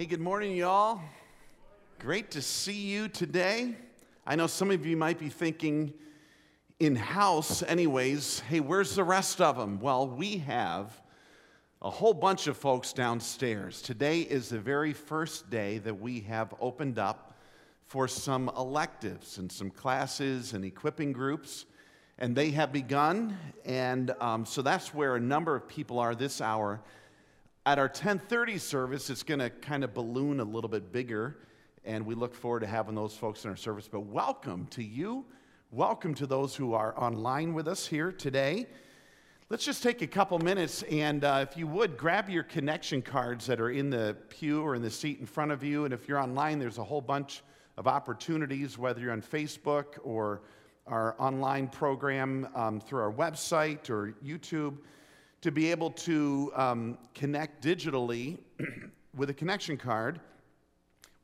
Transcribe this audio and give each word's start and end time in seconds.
Hey, 0.00 0.06
good 0.06 0.18
morning, 0.18 0.56
y'all. 0.56 0.98
Great 1.98 2.30
to 2.30 2.40
see 2.40 2.72
you 2.72 3.06
today. 3.06 3.76
I 4.26 4.34
know 4.34 4.46
some 4.46 4.70
of 4.70 4.86
you 4.86 4.96
might 4.96 5.18
be 5.18 5.28
thinking, 5.28 5.92
in 6.78 6.96
house, 6.96 7.62
anyways, 7.62 8.40
hey, 8.48 8.60
where's 8.60 8.94
the 8.94 9.04
rest 9.04 9.42
of 9.42 9.58
them? 9.58 9.78
Well, 9.78 10.08
we 10.08 10.38
have 10.38 10.98
a 11.82 11.90
whole 11.90 12.14
bunch 12.14 12.46
of 12.46 12.56
folks 12.56 12.94
downstairs. 12.94 13.82
Today 13.82 14.20
is 14.20 14.48
the 14.48 14.58
very 14.58 14.94
first 14.94 15.50
day 15.50 15.76
that 15.76 16.00
we 16.00 16.20
have 16.20 16.54
opened 16.62 16.98
up 16.98 17.34
for 17.84 18.08
some 18.08 18.50
electives 18.56 19.36
and 19.36 19.52
some 19.52 19.68
classes 19.68 20.54
and 20.54 20.64
equipping 20.64 21.12
groups, 21.12 21.66
and 22.18 22.34
they 22.34 22.52
have 22.52 22.72
begun. 22.72 23.36
And 23.66 24.12
um, 24.18 24.46
so 24.46 24.62
that's 24.62 24.94
where 24.94 25.16
a 25.16 25.20
number 25.20 25.54
of 25.54 25.68
people 25.68 25.98
are 25.98 26.14
this 26.14 26.40
hour. 26.40 26.80
At 27.70 27.78
our 27.78 27.84
1030 27.84 28.58
service, 28.58 29.10
it's 29.10 29.22
going 29.22 29.38
to 29.38 29.48
kind 29.48 29.84
of 29.84 29.94
balloon 29.94 30.40
a 30.40 30.44
little 30.44 30.68
bit 30.68 30.90
bigger, 30.90 31.36
and 31.84 32.04
we 32.04 32.16
look 32.16 32.34
forward 32.34 32.62
to 32.62 32.66
having 32.66 32.96
those 32.96 33.14
folks 33.14 33.44
in 33.44 33.50
our 33.50 33.56
service. 33.56 33.86
But 33.86 34.06
welcome 34.06 34.66
to 34.70 34.82
you. 34.82 35.24
Welcome 35.70 36.14
to 36.14 36.26
those 36.26 36.56
who 36.56 36.74
are 36.74 36.98
online 36.98 37.54
with 37.54 37.68
us 37.68 37.86
here 37.86 38.10
today. 38.10 38.66
Let's 39.50 39.64
just 39.64 39.84
take 39.84 40.02
a 40.02 40.08
couple 40.08 40.36
minutes, 40.40 40.82
and 40.90 41.22
uh, 41.22 41.46
if 41.48 41.56
you 41.56 41.68
would, 41.68 41.96
grab 41.96 42.28
your 42.28 42.42
connection 42.42 43.02
cards 43.02 43.46
that 43.46 43.60
are 43.60 43.70
in 43.70 43.88
the 43.88 44.16
pew 44.30 44.62
or 44.62 44.74
in 44.74 44.82
the 44.82 44.90
seat 44.90 45.20
in 45.20 45.26
front 45.26 45.52
of 45.52 45.62
you. 45.62 45.84
And 45.84 45.94
if 45.94 46.08
you're 46.08 46.18
online, 46.18 46.58
there's 46.58 46.78
a 46.78 46.84
whole 46.84 47.00
bunch 47.00 47.44
of 47.76 47.86
opportunities, 47.86 48.78
whether 48.78 49.00
you're 49.00 49.12
on 49.12 49.22
Facebook 49.22 49.96
or 50.02 50.42
our 50.88 51.14
online 51.20 51.68
program 51.68 52.48
um, 52.56 52.80
through 52.80 53.00
our 53.00 53.12
website 53.12 53.90
or 53.90 54.16
YouTube 54.24 54.76
to 55.42 55.50
be 55.50 55.70
able 55.70 55.90
to 55.90 56.52
um, 56.54 56.98
connect 57.14 57.64
digitally 57.64 58.38
with 59.16 59.30
a 59.30 59.34
connection 59.34 59.76
card. 59.76 60.20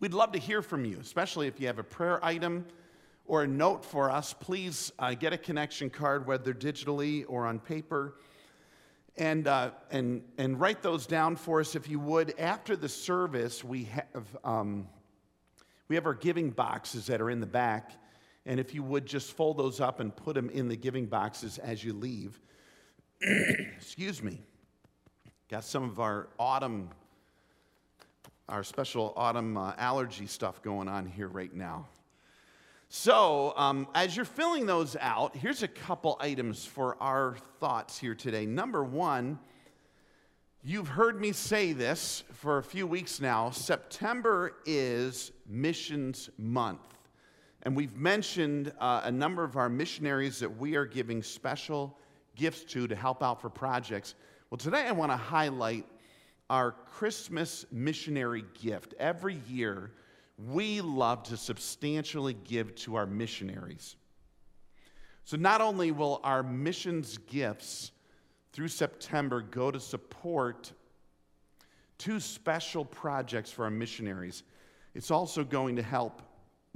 We'd 0.00 0.14
love 0.14 0.32
to 0.32 0.38
hear 0.38 0.62
from 0.62 0.84
you, 0.84 0.98
especially 1.00 1.48
if 1.48 1.60
you 1.60 1.66
have 1.66 1.78
a 1.78 1.84
prayer 1.84 2.24
item 2.24 2.66
or 3.26 3.42
a 3.42 3.46
note 3.46 3.84
for 3.84 4.10
us. 4.10 4.32
Please 4.32 4.92
uh, 4.98 5.14
get 5.14 5.32
a 5.32 5.38
connection 5.38 5.90
card, 5.90 6.26
whether 6.26 6.54
digitally 6.54 7.24
or 7.28 7.46
on 7.46 7.58
paper, 7.58 8.14
and, 9.18 9.48
uh, 9.48 9.70
and, 9.90 10.22
and 10.38 10.58
write 10.60 10.82
those 10.82 11.06
down 11.06 11.36
for 11.36 11.60
us 11.60 11.74
if 11.74 11.88
you 11.88 11.98
would. 12.00 12.38
After 12.38 12.76
the 12.76 12.88
service, 12.88 13.64
we 13.64 13.84
have, 13.84 14.36
um, 14.44 14.88
we 15.88 15.96
have 15.96 16.06
our 16.06 16.14
giving 16.14 16.50
boxes 16.50 17.06
that 17.06 17.20
are 17.20 17.30
in 17.30 17.40
the 17.40 17.46
back. 17.46 17.92
And 18.46 18.60
if 18.60 18.74
you 18.74 18.82
would 18.82 19.06
just 19.06 19.32
fold 19.32 19.58
those 19.58 19.80
up 19.80 20.00
and 20.00 20.14
put 20.14 20.34
them 20.34 20.48
in 20.50 20.68
the 20.68 20.76
giving 20.76 21.06
boxes 21.06 21.58
as 21.58 21.82
you 21.82 21.92
leave. 21.92 22.40
Excuse 23.76 24.22
me. 24.22 24.42
Got 25.50 25.64
some 25.64 25.84
of 25.84 26.00
our 26.00 26.28
autumn, 26.38 26.90
our 28.48 28.62
special 28.62 29.14
autumn 29.16 29.56
uh, 29.56 29.72
allergy 29.78 30.26
stuff 30.26 30.60
going 30.62 30.86
on 30.86 31.06
here 31.06 31.28
right 31.28 31.54
now. 31.54 31.86
So, 32.90 33.54
um, 33.56 33.88
as 33.94 34.14
you're 34.14 34.26
filling 34.26 34.66
those 34.66 34.96
out, 35.00 35.34
here's 35.34 35.62
a 35.62 35.68
couple 35.68 36.18
items 36.20 36.66
for 36.66 36.96
our 37.02 37.36
thoughts 37.58 37.98
here 37.98 38.14
today. 38.14 38.44
Number 38.44 38.84
one, 38.84 39.38
you've 40.62 40.88
heard 40.88 41.18
me 41.18 41.32
say 41.32 41.72
this 41.72 42.22
for 42.32 42.58
a 42.58 42.62
few 42.62 42.86
weeks 42.86 43.18
now 43.18 43.50
September 43.50 44.56
is 44.66 45.32
Missions 45.48 46.28
Month. 46.36 46.80
And 47.62 47.74
we've 47.74 47.96
mentioned 47.96 48.72
uh, 48.78 49.00
a 49.04 49.10
number 49.10 49.42
of 49.42 49.56
our 49.56 49.70
missionaries 49.70 50.38
that 50.40 50.58
we 50.58 50.76
are 50.76 50.86
giving 50.86 51.22
special 51.22 51.98
gifts 52.36 52.64
to 52.72 52.86
to 52.86 52.94
help 52.94 53.22
out 53.22 53.40
for 53.40 53.50
projects. 53.50 54.14
Well, 54.50 54.58
today 54.58 54.82
I 54.86 54.92
want 54.92 55.10
to 55.10 55.16
highlight 55.16 55.86
our 56.48 56.72
Christmas 56.72 57.66
missionary 57.72 58.44
gift. 58.62 58.94
Every 58.98 59.40
year, 59.48 59.90
we 60.38 60.80
love 60.80 61.24
to 61.24 61.36
substantially 61.36 62.36
give 62.44 62.74
to 62.76 62.94
our 62.96 63.06
missionaries. 63.06 63.96
So, 65.24 65.36
not 65.36 65.60
only 65.60 65.90
will 65.90 66.20
our 66.22 66.42
missions 66.42 67.18
gifts 67.18 67.90
through 68.52 68.68
September 68.68 69.40
go 69.40 69.70
to 69.70 69.80
support 69.80 70.72
two 71.98 72.20
special 72.20 72.84
projects 72.84 73.50
for 73.50 73.64
our 73.64 73.70
missionaries, 73.70 74.44
it's 74.94 75.10
also 75.10 75.42
going 75.42 75.76
to 75.76 75.82
help 75.82 76.22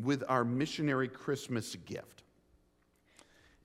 with 0.02 0.24
our 0.28 0.44
missionary 0.44 1.08
Christmas 1.08 1.76
gift. 1.86 2.24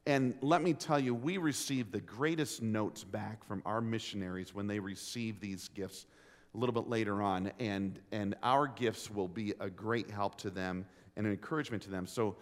And 0.08 0.36
let 0.42 0.62
me 0.62 0.74
tell 0.74 1.00
you, 1.00 1.16
we 1.16 1.38
receive 1.38 1.92
the 1.92 2.00
greatest 2.00 2.62
notes 2.62 3.04
back 3.04 3.44
from 3.44 3.64
our 3.66 3.82
missionaries 3.82 4.54
when 4.54 4.68
they 4.68 4.80
receive 4.80 5.40
these 5.40 5.68
gifts 5.70 6.06
a 6.54 6.58
little 6.58 6.74
bit 6.74 6.88
later 6.88 7.24
on. 7.24 7.52
And, 7.60 8.00
and 8.12 8.36
our 8.44 8.68
gifts 8.68 9.10
will 9.10 9.28
be 9.28 9.56
a 9.60 9.68
great 9.68 10.12
help 10.12 10.36
to 10.40 10.52
them 10.52 10.86
and 11.16 11.26
an 11.26 11.32
encouragement 11.32 11.82
to 11.84 11.90
them. 11.90 12.06
So 12.06 12.36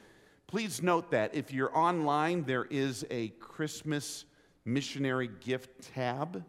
please 0.48 0.82
note 0.82 1.10
that 1.12 1.34
if 1.34 1.54
you're 1.54 1.76
online, 1.78 2.44
there 2.44 2.66
is 2.66 3.06
a 3.10 3.30
Christmas 3.40 4.26
missionary 4.66 5.30
gift 5.40 5.94
tab. 5.94 6.44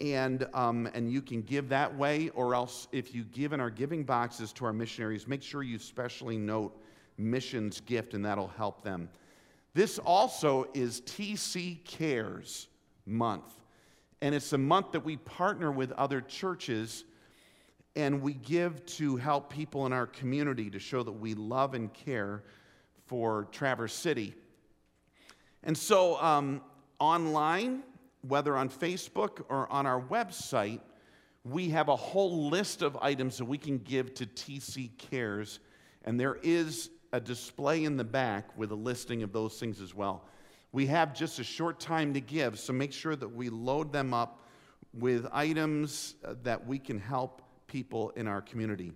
And, 0.00 0.48
um, 0.54 0.88
and 0.94 1.12
you 1.12 1.20
can 1.20 1.42
give 1.42 1.68
that 1.68 1.94
way, 1.94 2.30
or 2.30 2.54
else 2.54 2.88
if 2.92 3.14
you 3.14 3.24
give 3.24 3.52
in 3.52 3.60
our 3.60 3.70
giving 3.70 4.04
boxes 4.04 4.54
to 4.54 4.64
our 4.64 4.72
missionaries, 4.72 5.28
make 5.28 5.42
sure 5.42 5.62
you 5.62 5.78
specially 5.78 6.38
note 6.38 6.76
missions 7.18 7.80
gift, 7.80 8.14
and 8.14 8.24
that'll 8.24 8.48
help 8.48 8.82
them. 8.82 9.08
This 9.74 9.98
also 9.98 10.68
is 10.72 11.00
TC 11.00 11.84
Cares 11.84 12.68
month. 13.06 13.52
And 14.22 14.34
it's 14.34 14.52
a 14.52 14.58
month 14.58 14.92
that 14.92 15.04
we 15.04 15.16
partner 15.16 15.70
with 15.70 15.92
other 15.92 16.20
churches 16.20 17.04
and 17.96 18.22
we 18.22 18.34
give 18.34 18.84
to 18.86 19.16
help 19.16 19.52
people 19.52 19.86
in 19.86 19.92
our 19.92 20.06
community 20.06 20.70
to 20.70 20.78
show 20.78 21.02
that 21.02 21.12
we 21.12 21.34
love 21.34 21.74
and 21.74 21.92
care 21.92 22.42
for 23.06 23.48
Traverse 23.52 23.92
City. 23.92 24.34
And 25.62 25.76
so, 25.76 26.20
um, 26.20 26.60
online, 26.98 27.82
whether 28.22 28.56
on 28.56 28.68
Facebook 28.68 29.44
or 29.48 29.70
on 29.70 29.86
our 29.86 30.00
website, 30.00 30.80
we 31.44 31.68
have 31.70 31.88
a 31.88 31.96
whole 31.96 32.48
list 32.48 32.82
of 32.82 32.96
items 33.02 33.38
that 33.38 33.44
we 33.44 33.58
can 33.58 33.78
give 33.78 34.14
to 34.14 34.26
TC 34.26 34.96
Cares. 34.98 35.60
And 36.04 36.18
there 36.18 36.38
is 36.42 36.90
a 37.14 37.20
display 37.20 37.84
in 37.84 37.96
the 37.96 38.02
back 38.02 38.58
with 38.58 38.72
a 38.72 38.74
listing 38.74 39.22
of 39.22 39.32
those 39.32 39.56
things 39.60 39.80
as 39.80 39.94
well. 39.94 40.24
We 40.72 40.86
have 40.86 41.14
just 41.14 41.38
a 41.38 41.44
short 41.44 41.78
time 41.78 42.12
to 42.14 42.20
give, 42.20 42.58
so 42.58 42.72
make 42.72 42.92
sure 42.92 43.14
that 43.14 43.28
we 43.28 43.50
load 43.50 43.92
them 43.92 44.12
up 44.12 44.42
with 44.92 45.24
items 45.30 46.16
uh, 46.24 46.34
that 46.42 46.66
we 46.66 46.80
can 46.80 46.98
help 46.98 47.40
people 47.68 48.10
in 48.16 48.26
our 48.26 48.42
community. 48.42 48.90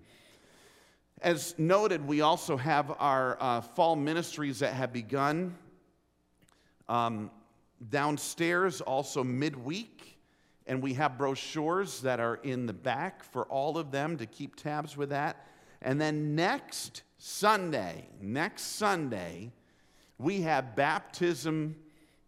As 1.22 1.56
noted, 1.58 2.04
we 2.08 2.20
also 2.20 2.56
have 2.56 2.92
our 2.98 3.38
uh, 3.40 3.60
fall 3.60 3.94
ministries 3.94 4.58
that 4.58 4.74
have 4.74 4.92
begun. 4.92 5.56
Um, 6.88 7.30
downstairs, 7.88 8.80
also 8.80 9.22
midweek, 9.22 10.18
and 10.66 10.82
we 10.82 10.94
have 10.94 11.16
brochures 11.16 12.00
that 12.00 12.18
are 12.18 12.40
in 12.42 12.66
the 12.66 12.72
back 12.72 13.22
for 13.22 13.44
all 13.44 13.78
of 13.78 13.92
them 13.92 14.16
to 14.16 14.26
keep 14.26 14.56
tabs 14.56 14.96
with 14.96 15.10
that. 15.10 15.46
And 15.82 16.00
then 16.00 16.34
next 16.34 17.02
Sunday, 17.18 18.08
next 18.20 18.62
Sunday, 18.62 19.52
we 20.18 20.42
have 20.42 20.76
baptism 20.76 21.76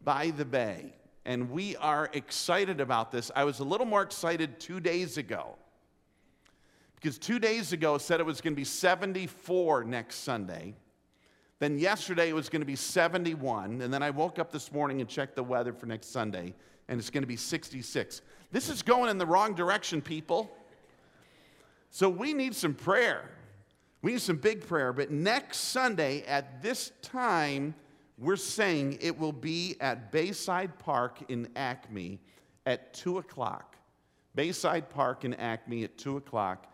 by 0.03 0.31
the 0.31 0.45
bay. 0.45 0.93
And 1.25 1.51
we 1.51 1.77
are 1.77 2.11
excited 2.12 2.81
about 2.81 3.12
this. 3.12 3.31
I 3.37 3.45
was 3.45 3.61
a 3.61 3.65
little 3.65 3.87
more 3.87 4.03
excited 4.03 4.59
two 4.59 4.81
days 4.81 5.17
ago 5.17 5.56
because 6.97 7.19
two 7.19 7.39
days 7.39 7.73
ago 7.73 7.99
said 7.99 8.21
it 8.21 8.27
was 8.27 8.41
going 8.41 8.55
to 8.55 8.61
be 8.61 8.65
74 8.65 9.84
next 9.84 10.17
Sunday. 10.17 10.75
Then 11.59 11.78
yesterday 11.78 12.31
it 12.31 12.34
was 12.34 12.49
going 12.49 12.62
to 12.62 12.67
be 12.67 12.77
71. 12.77 13.81
And 13.83 13.93
then 13.93 14.03
I 14.03 14.11
woke 14.11 14.39
up 14.39 14.51
this 14.51 14.72
morning 14.72 15.01
and 15.01 15.09
checked 15.09 15.37
the 15.37 15.43
weather 15.43 15.72
for 15.72 15.87
next 15.87 16.11
Sunday, 16.11 16.55
and 16.89 16.99
it's 16.99 17.11
going 17.11 17.22
to 17.22 17.28
be 17.28 17.37
66. 17.37 18.22
This 18.51 18.69
is 18.69 18.83
going 18.83 19.11
in 19.11 19.19
the 19.19 19.27
wrong 19.27 19.55
direction, 19.55 20.01
people. 20.01 20.51
So 21.91 22.09
we 22.09 22.33
need 22.33 22.55
some 22.55 22.75
prayer. 22.75 23.31
We 24.02 24.12
need 24.12 24.22
some 24.22 24.36
big 24.36 24.66
prayer, 24.66 24.92
but 24.92 25.10
next 25.10 25.58
Sunday 25.58 26.24
at 26.26 26.62
this 26.62 26.92
time, 27.02 27.74
we're 28.16 28.36
saying 28.36 28.98
it 29.00 29.18
will 29.18 29.32
be 29.32 29.76
at 29.80 30.10
Bayside 30.10 30.78
Park 30.78 31.18
in 31.28 31.48
Acme 31.54 32.18
at 32.64 32.94
2 32.94 33.18
o'clock. 33.18 33.76
Bayside 34.34 34.88
Park 34.88 35.24
in 35.24 35.34
Acme 35.34 35.84
at 35.84 35.98
2 35.98 36.16
o'clock. 36.16 36.66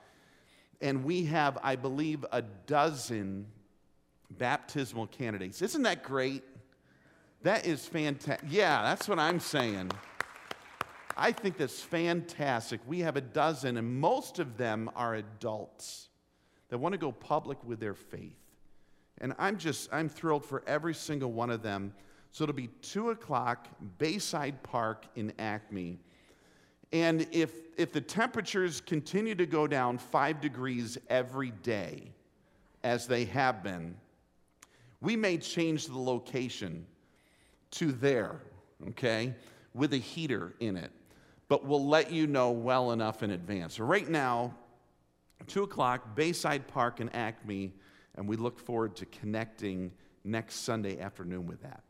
And 0.80 1.04
we 1.04 1.24
have, 1.26 1.58
I 1.62 1.74
believe, 1.76 2.24
a 2.30 2.42
dozen 2.42 3.46
baptismal 4.30 5.06
candidates. 5.08 5.62
Isn't 5.62 5.82
that 5.82 6.02
great? 6.02 6.44
That 7.42 7.66
is 7.66 7.86
fantastic. 7.86 8.48
Yeah, 8.50 8.82
that's 8.82 9.08
what 9.08 9.18
I'm 9.18 9.40
saying. 9.40 9.90
I 11.16 11.32
think 11.32 11.56
that's 11.56 11.80
fantastic. 11.80 12.80
We 12.86 13.00
have 13.00 13.16
a 13.16 13.20
dozen, 13.20 13.78
and 13.78 14.00
most 14.00 14.38
of 14.38 14.56
them 14.56 14.90
are 14.94 15.14
adults 15.14 16.08
that 16.76 16.82
want 16.82 16.92
to 16.92 16.98
go 16.98 17.10
public 17.10 17.56
with 17.64 17.80
their 17.80 17.94
faith. 17.94 18.36
And 19.22 19.34
I'm 19.38 19.56
just, 19.56 19.88
I'm 19.94 20.10
thrilled 20.10 20.44
for 20.44 20.62
every 20.66 20.92
single 20.92 21.32
one 21.32 21.48
of 21.48 21.62
them. 21.62 21.94
So 22.32 22.44
it'll 22.44 22.54
be 22.54 22.68
2 22.82 23.10
o'clock, 23.10 23.66
Bayside 23.96 24.62
Park 24.62 25.06
in 25.14 25.32
Acme. 25.38 25.98
And 26.92 27.26
if, 27.32 27.50
if 27.78 27.94
the 27.94 28.00
temperatures 28.02 28.82
continue 28.82 29.34
to 29.36 29.46
go 29.46 29.66
down 29.66 29.96
five 29.96 30.42
degrees 30.42 30.98
every 31.08 31.50
day, 31.62 32.12
as 32.84 33.06
they 33.06 33.24
have 33.24 33.62
been, 33.62 33.96
we 35.00 35.16
may 35.16 35.38
change 35.38 35.86
the 35.86 35.98
location 35.98 36.84
to 37.70 37.90
there, 37.90 38.42
okay, 38.88 39.34
with 39.72 39.94
a 39.94 39.98
heater 39.98 40.52
in 40.60 40.76
it. 40.76 40.90
But 41.48 41.64
we'll 41.64 41.88
let 41.88 42.12
you 42.12 42.26
know 42.26 42.50
well 42.50 42.92
enough 42.92 43.22
in 43.22 43.30
advance. 43.30 43.80
Right 43.80 44.10
now, 44.10 44.54
2 45.46 45.64
o'clock, 45.64 46.14
Bayside 46.14 46.66
Park 46.66 47.00
and 47.00 47.14
Acme, 47.14 47.72
and 48.16 48.28
we 48.28 48.36
look 48.36 48.58
forward 48.58 48.96
to 48.96 49.06
connecting 49.06 49.92
next 50.24 50.56
Sunday 50.56 51.00
afternoon 51.00 51.46
with 51.46 51.62
that. 51.62 51.82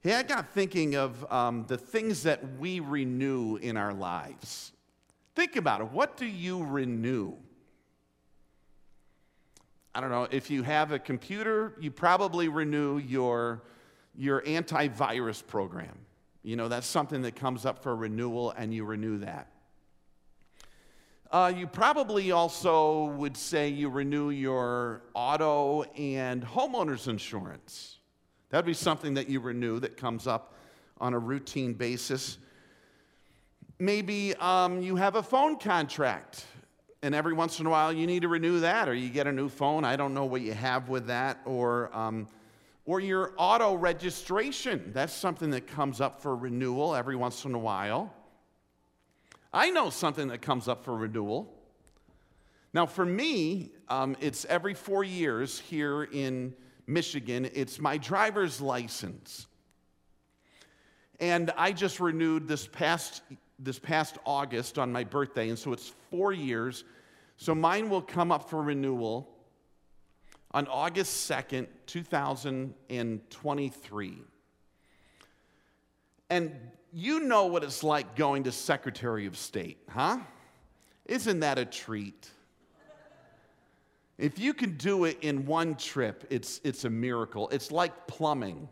Hey, 0.00 0.14
I 0.14 0.22
got 0.22 0.50
thinking 0.50 0.94
of 0.94 1.30
um, 1.30 1.64
the 1.66 1.76
things 1.76 2.22
that 2.22 2.58
we 2.58 2.80
renew 2.80 3.56
in 3.56 3.76
our 3.76 3.92
lives. 3.92 4.72
Think 5.34 5.56
about 5.56 5.80
it. 5.80 5.90
What 5.90 6.16
do 6.16 6.24
you 6.24 6.64
renew? 6.64 7.34
I 9.94 10.00
don't 10.00 10.10
know, 10.10 10.28
if 10.30 10.50
you 10.50 10.62
have 10.62 10.92
a 10.92 10.98
computer, 10.98 11.74
you 11.80 11.90
probably 11.90 12.48
renew 12.48 12.98
your, 12.98 13.64
your 14.16 14.42
antivirus 14.42 15.44
program. 15.44 15.98
You 16.44 16.54
know, 16.54 16.68
that's 16.68 16.86
something 16.86 17.22
that 17.22 17.34
comes 17.34 17.66
up 17.66 17.82
for 17.82 17.96
renewal, 17.96 18.52
and 18.52 18.72
you 18.72 18.84
renew 18.84 19.18
that. 19.18 19.48
Uh, 21.30 21.52
you 21.54 21.66
probably 21.66 22.32
also 22.32 23.06
would 23.16 23.36
say 23.36 23.68
you 23.68 23.90
renew 23.90 24.30
your 24.30 25.02
auto 25.12 25.82
and 25.96 26.42
homeowners 26.42 27.06
insurance. 27.06 27.98
That 28.48 28.58
would 28.58 28.66
be 28.66 28.72
something 28.72 29.14
that 29.14 29.28
you 29.28 29.40
renew 29.40 29.78
that 29.80 29.98
comes 29.98 30.26
up 30.26 30.54
on 31.00 31.12
a 31.12 31.18
routine 31.18 31.74
basis. 31.74 32.38
Maybe 33.78 34.34
um, 34.36 34.80
you 34.80 34.96
have 34.96 35.16
a 35.16 35.22
phone 35.22 35.58
contract 35.58 36.46
and 37.02 37.14
every 37.14 37.32
once 37.32 37.60
in 37.60 37.66
a 37.66 37.70
while 37.70 37.92
you 37.92 38.06
need 38.06 38.22
to 38.22 38.28
renew 38.28 38.60
that 38.60 38.88
or 38.88 38.94
you 38.94 39.08
get 39.08 39.26
a 39.26 39.32
new 39.32 39.48
phone 39.48 39.84
i 39.84 39.96
don't 39.96 40.14
know 40.14 40.24
what 40.24 40.40
you 40.40 40.52
have 40.52 40.88
with 40.88 41.06
that 41.06 41.38
or 41.44 41.96
um, 41.96 42.26
or 42.86 43.00
your 43.00 43.32
auto 43.36 43.74
registration 43.74 44.90
that's 44.92 45.12
something 45.12 45.50
that 45.50 45.66
comes 45.66 46.00
up 46.00 46.20
for 46.20 46.34
renewal 46.34 46.94
every 46.94 47.16
once 47.16 47.44
in 47.44 47.54
a 47.54 47.58
while 47.58 48.12
i 49.52 49.70
know 49.70 49.90
something 49.90 50.28
that 50.28 50.42
comes 50.42 50.68
up 50.68 50.84
for 50.84 50.96
renewal 50.96 51.54
now 52.72 52.86
for 52.86 53.04
me 53.04 53.70
um, 53.88 54.16
it's 54.20 54.44
every 54.46 54.74
four 54.74 55.04
years 55.04 55.58
here 55.58 56.04
in 56.04 56.54
michigan 56.86 57.48
it's 57.54 57.78
my 57.78 57.96
driver's 57.96 58.60
license 58.60 59.46
and 61.20 61.52
i 61.56 61.72
just 61.72 62.00
renewed 62.00 62.48
this 62.48 62.66
past 62.66 63.22
this 63.58 63.78
past 63.78 64.18
August 64.24 64.78
on 64.78 64.90
my 64.92 65.04
birthday, 65.04 65.48
and 65.48 65.58
so 65.58 65.72
it's 65.72 65.92
four 66.10 66.32
years. 66.32 66.84
So 67.36 67.54
mine 67.54 67.88
will 67.90 68.02
come 68.02 68.30
up 68.30 68.48
for 68.48 68.62
renewal 68.62 69.28
on 70.52 70.68
August 70.68 71.28
2nd, 71.30 71.66
2023. 71.86 74.18
And 76.30 76.52
you 76.92 77.20
know 77.20 77.46
what 77.46 77.62
it's 77.62 77.82
like 77.82 78.16
going 78.16 78.44
to 78.44 78.52
Secretary 78.52 79.26
of 79.26 79.36
State, 79.36 79.78
huh? 79.88 80.18
Isn't 81.06 81.40
that 81.40 81.58
a 81.58 81.64
treat? 81.64 82.30
If 84.18 84.38
you 84.38 84.52
can 84.52 84.76
do 84.76 85.04
it 85.04 85.18
in 85.22 85.46
one 85.46 85.76
trip, 85.76 86.26
it's, 86.28 86.60
it's 86.64 86.84
a 86.84 86.90
miracle. 86.90 87.48
It's 87.50 87.70
like 87.70 88.06
plumbing. 88.08 88.68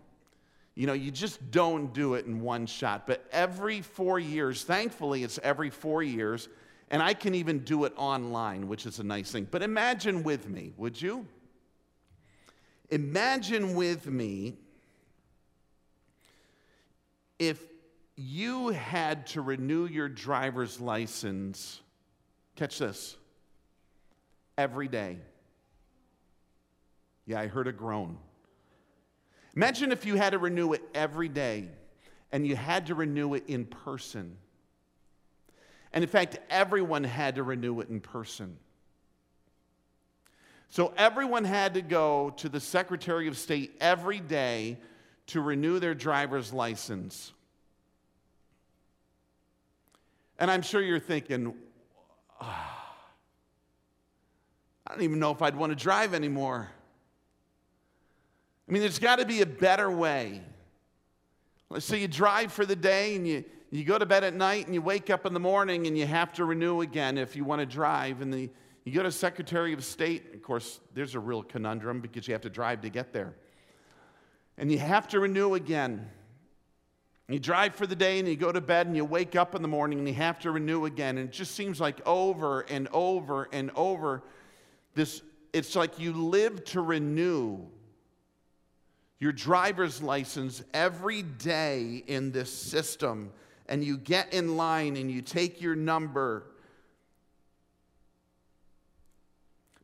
You 0.75 0.87
know, 0.87 0.93
you 0.93 1.11
just 1.11 1.51
don't 1.51 1.95
do 1.95 2.15
it 2.15 2.27
in 2.27 2.41
one 2.41 2.67
shot. 2.67 3.07
But 3.07 3.25
every 3.31 3.81
four 3.81 4.19
years, 4.19 4.65
thankfully, 4.65 5.23
it's 5.23 5.39
every 5.43 5.71
four 5.71 6.03
years, 6.03 6.49
and 6.91 7.03
I 7.03 7.15
can 7.15 7.35
even 7.35 7.61
do 7.61 7.85
it 7.85 7.93
online, 7.97 8.67
which 8.67 8.87
is 8.87 8.99
a 8.99 9.05
nice 9.05 9.31
thing. 9.31 9.47
But 9.51 9.62
imagine 9.62 10.23
with 10.23 10.49
me, 10.49 10.73
would 10.77 11.01
you? 11.01 11.27
Imagine 12.91 13.75
with 13.75 14.07
me 14.07 14.57
if 17.39 17.62
you 18.17 18.69
had 18.69 19.27
to 19.29 19.43
renew 19.43 19.87
your 19.87 20.09
driver's 20.09 20.81
license, 20.81 21.81
catch 22.57 22.79
this, 22.79 23.17
every 24.57 24.89
day. 24.89 25.19
Yeah, 27.27 27.41
I 27.41 27.47
heard 27.47 27.67
a 27.67 27.73
groan. 27.73 28.17
Imagine 29.55 29.93
if 29.93 30.07
you 30.07 30.17
had 30.17 30.31
to 30.31 30.39
renew 30.39 30.73
it 30.73 30.83
every 30.95 31.29
day 31.29 31.69
and 32.33 32.47
you 32.47 32.57
had 32.57 32.87
to 32.87 32.95
renew 32.95 33.35
it 33.35 33.45
in 33.49 33.67
person. 33.67 34.37
And 35.93 36.03
in 36.03 36.11
fact, 36.11 36.39
everyone 36.51 37.05
had 37.05 37.37
to 37.37 37.43
renew 37.43 37.81
it 37.81 37.89
in 37.89 38.01
person. 38.01 38.57
So 40.69 40.93
everyone 40.97 41.45
had 41.45 41.75
to 41.75 41.83
go 41.83 42.35
to 42.39 42.49
the 42.49 42.61
Secretary 42.61 43.29
of 43.29 43.39
State 43.39 43.77
every 43.81 44.21
day 44.21 44.79
to 45.29 45.41
renew 45.41 45.79
their 45.79 45.95
driver's 45.95 46.53
license. 46.53 47.33
And 50.38 50.50
I'm 50.50 50.62
sure 50.62 50.83
you're 50.83 50.99
thinking, 50.99 51.55
oh, 52.41 52.77
I 54.87 54.93
don't 54.93 55.03
even 55.03 55.19
know 55.19 55.31
if 55.31 55.43
I'd 55.43 55.56
want 55.56 55.71
to 55.71 55.77
drive 55.77 56.15
anymore. 56.15 56.69
I 58.69 58.73
mean, 58.73 58.83
there's 58.83 58.99
got 58.99 59.19
to 59.19 59.25
be 59.25 59.43
a 59.43 59.47
better 59.47 59.91
way. 59.91 60.43
So 61.79 61.97
you 61.97 62.09
drive 62.09 62.53
for 62.53 62.67
the 62.67 62.77
day 62.77 63.17
and 63.17 63.27
you, 63.27 63.44
you 63.71 63.85
go 63.85 63.99
to 63.99 64.06
bed 64.06 64.25
at 64.25 64.35
night 64.35 64.67
and 64.67 64.75
you 64.75 64.83
wake 64.83 65.11
up 65.11 65.27
in 65.27 65.35
the 65.35 65.41
morning 65.41 65.87
and 65.87 65.97
you 65.99 66.06
have 66.06 66.33
to 66.35 66.44
renew 66.44 66.81
again 66.81 67.19
if 67.19 67.35
you 67.35 67.44
want 67.44 67.61
to 67.61 67.67
drive. 67.67 68.21
And 68.21 68.33
the, 68.33 68.50
you 68.85 68.93
go 68.93 69.03
to 69.03 69.11
Secretary 69.11 69.73
of 69.73 69.85
State. 69.85 70.35
Of 70.35 70.43
course, 70.43 70.81
there's 70.94 71.15
a 71.15 71.21
real 71.21 71.43
conundrum 71.43 72.00
because 72.00 72.29
you 72.29 72.35
have 72.35 72.43
to 72.43 72.50
drive 72.50 72.83
to 72.83 72.88
get 72.88 73.12
there. 73.12 73.35
And 74.59 74.71
you 74.71 74.79
have 74.79 75.09
to 75.09 75.21
renew 75.21 75.55
again. 75.55 76.09
You 77.28 77.40
drive 77.40 77.75
for 77.75 77.87
the 77.87 77.96
day 77.96 78.20
and 78.20 78.28
you 78.28 78.37
go 78.37 78.52
to 78.52 78.61
bed 78.61 78.87
and 78.87 78.94
you 78.94 79.05
wake 79.05 79.34
up 79.34 79.55
in 79.56 79.62
the 79.62 79.69
morning 79.69 79.99
and 79.99 80.06
you 80.06 80.14
have 80.14 80.38
to 80.40 80.52
renew 80.52 80.84
again. 80.84 81.19
And 81.19 81.28
it 81.28 81.32
just 81.32 81.56
seems 81.56 81.81
like 81.81 82.00
over 82.06 82.61
and 82.61 82.87
over 82.93 83.49
and 83.52 83.73
over. 83.75 84.23
This, 84.94 85.23
it's 85.52 85.75
like 85.75 85.99
you 85.99 86.12
live 86.12 86.64
to 86.67 86.81
renew 86.81 87.67
your 89.19 89.32
driver's 89.32 90.00
license 90.02 90.62
every 90.75 91.23
day 91.23 92.05
in 92.06 92.32
this 92.32 92.52
system, 92.52 93.32
and 93.67 93.82
you 93.82 93.96
get 93.96 94.32
in 94.32 94.56
line 94.56 94.96
and 94.96 95.11
you 95.11 95.23
take 95.23 95.61
your 95.61 95.75
number 95.75 96.44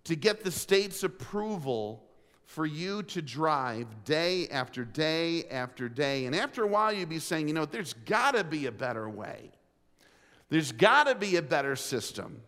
to 0.05 0.15
get 0.15 0.45
the 0.45 0.51
state's 0.51 1.03
approval 1.03 2.05
for 2.45 2.67
you 2.67 3.03
to 3.05 3.23
drive 3.23 3.87
day 4.05 4.49
after 4.49 4.85
day 4.85 5.45
after 5.45 5.89
day. 5.89 6.27
And 6.27 6.37
after 6.37 6.65
a 6.65 6.67
while, 6.67 6.93
you'd 6.93 7.09
be 7.09 7.19
saying, 7.19 7.49
you 7.49 7.55
know, 7.55 7.65
there's 7.65 7.95
got 7.95 8.35
to 8.35 8.45
be 8.45 8.67
a 8.67 8.73
better 8.73 9.09
way. 9.09 9.51
There's 10.51 10.73
got 10.73 11.05
to 11.05 11.15
be 11.15 11.37
a 11.37 11.43
better 11.43 11.77
system. 11.77 12.43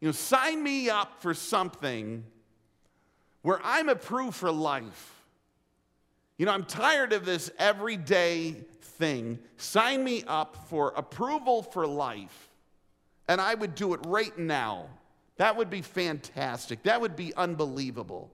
You 0.00 0.08
know, 0.08 0.12
sign 0.12 0.62
me 0.62 0.90
up 0.90 1.22
for 1.22 1.32
something 1.32 2.24
where 3.42 3.60
I'm 3.62 3.88
approved 3.88 4.36
for 4.36 4.50
life. 4.50 5.12
You 6.38 6.46
know, 6.46 6.52
I'm 6.52 6.64
tired 6.64 7.12
of 7.12 7.24
this 7.24 7.50
everyday 7.58 8.52
thing. 8.80 9.38
Sign 9.56 10.02
me 10.02 10.24
up 10.26 10.68
for 10.68 10.92
approval 10.96 11.62
for 11.62 11.86
life, 11.86 12.50
and 13.28 13.40
I 13.40 13.54
would 13.54 13.74
do 13.74 13.94
it 13.94 14.00
right 14.06 14.36
now. 14.36 14.86
That 15.36 15.56
would 15.56 15.70
be 15.70 15.82
fantastic. 15.82 16.82
That 16.82 17.00
would 17.00 17.14
be 17.14 17.32
unbelievable. 17.34 18.30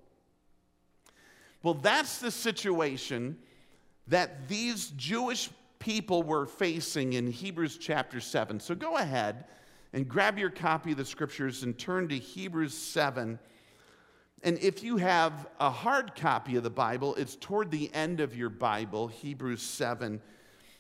Well, 1.63 1.75
that's 1.75 2.19
the 2.19 2.31
situation 2.31 3.39
that 4.09 4.49
these 4.49 4.93
Jewish 4.97 5.51
people 5.79 6.23
were 6.23 6.47
facing 6.47 7.15
in 7.15 7.31
Hebrews 7.31 7.79
chapter 7.79 8.21
7. 8.21 8.61
So 8.61 8.75
go 8.75 8.97
ahead 8.97 9.45
and 9.93 10.09
grab 10.09 10.39
your 10.39 10.51
copy 10.51 10.93
of 10.93 10.99
the 10.99 11.05
scriptures 11.05 11.63
and 11.63 11.79
turn 11.79 12.09
to 12.09 12.19
Hebrews 12.19 12.75
7 12.75 13.39
and 14.45 14.59
if 14.59 14.83
you 14.83 14.97
have 14.97 15.47
a 15.61 15.71
hard 15.71 16.17
copy 16.17 16.57
of 16.57 16.65
the 16.65 16.71
Bible, 16.71 17.15
it's 17.15 17.37
toward 17.37 17.71
the 17.71 17.93
end 17.95 18.19
of 18.19 18.37
your 18.37 18.49
Bible, 18.49 19.07
Hebrews 19.07 19.63
7. 19.63 20.21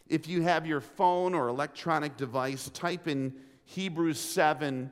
If 0.09 0.27
you 0.27 0.43
have 0.43 0.67
your 0.67 0.81
phone 0.81 1.33
or 1.33 1.47
electronic 1.47 2.17
device, 2.17 2.71
type 2.71 3.07
in 3.07 3.33
Hebrews 3.65 4.19
7 4.19 4.91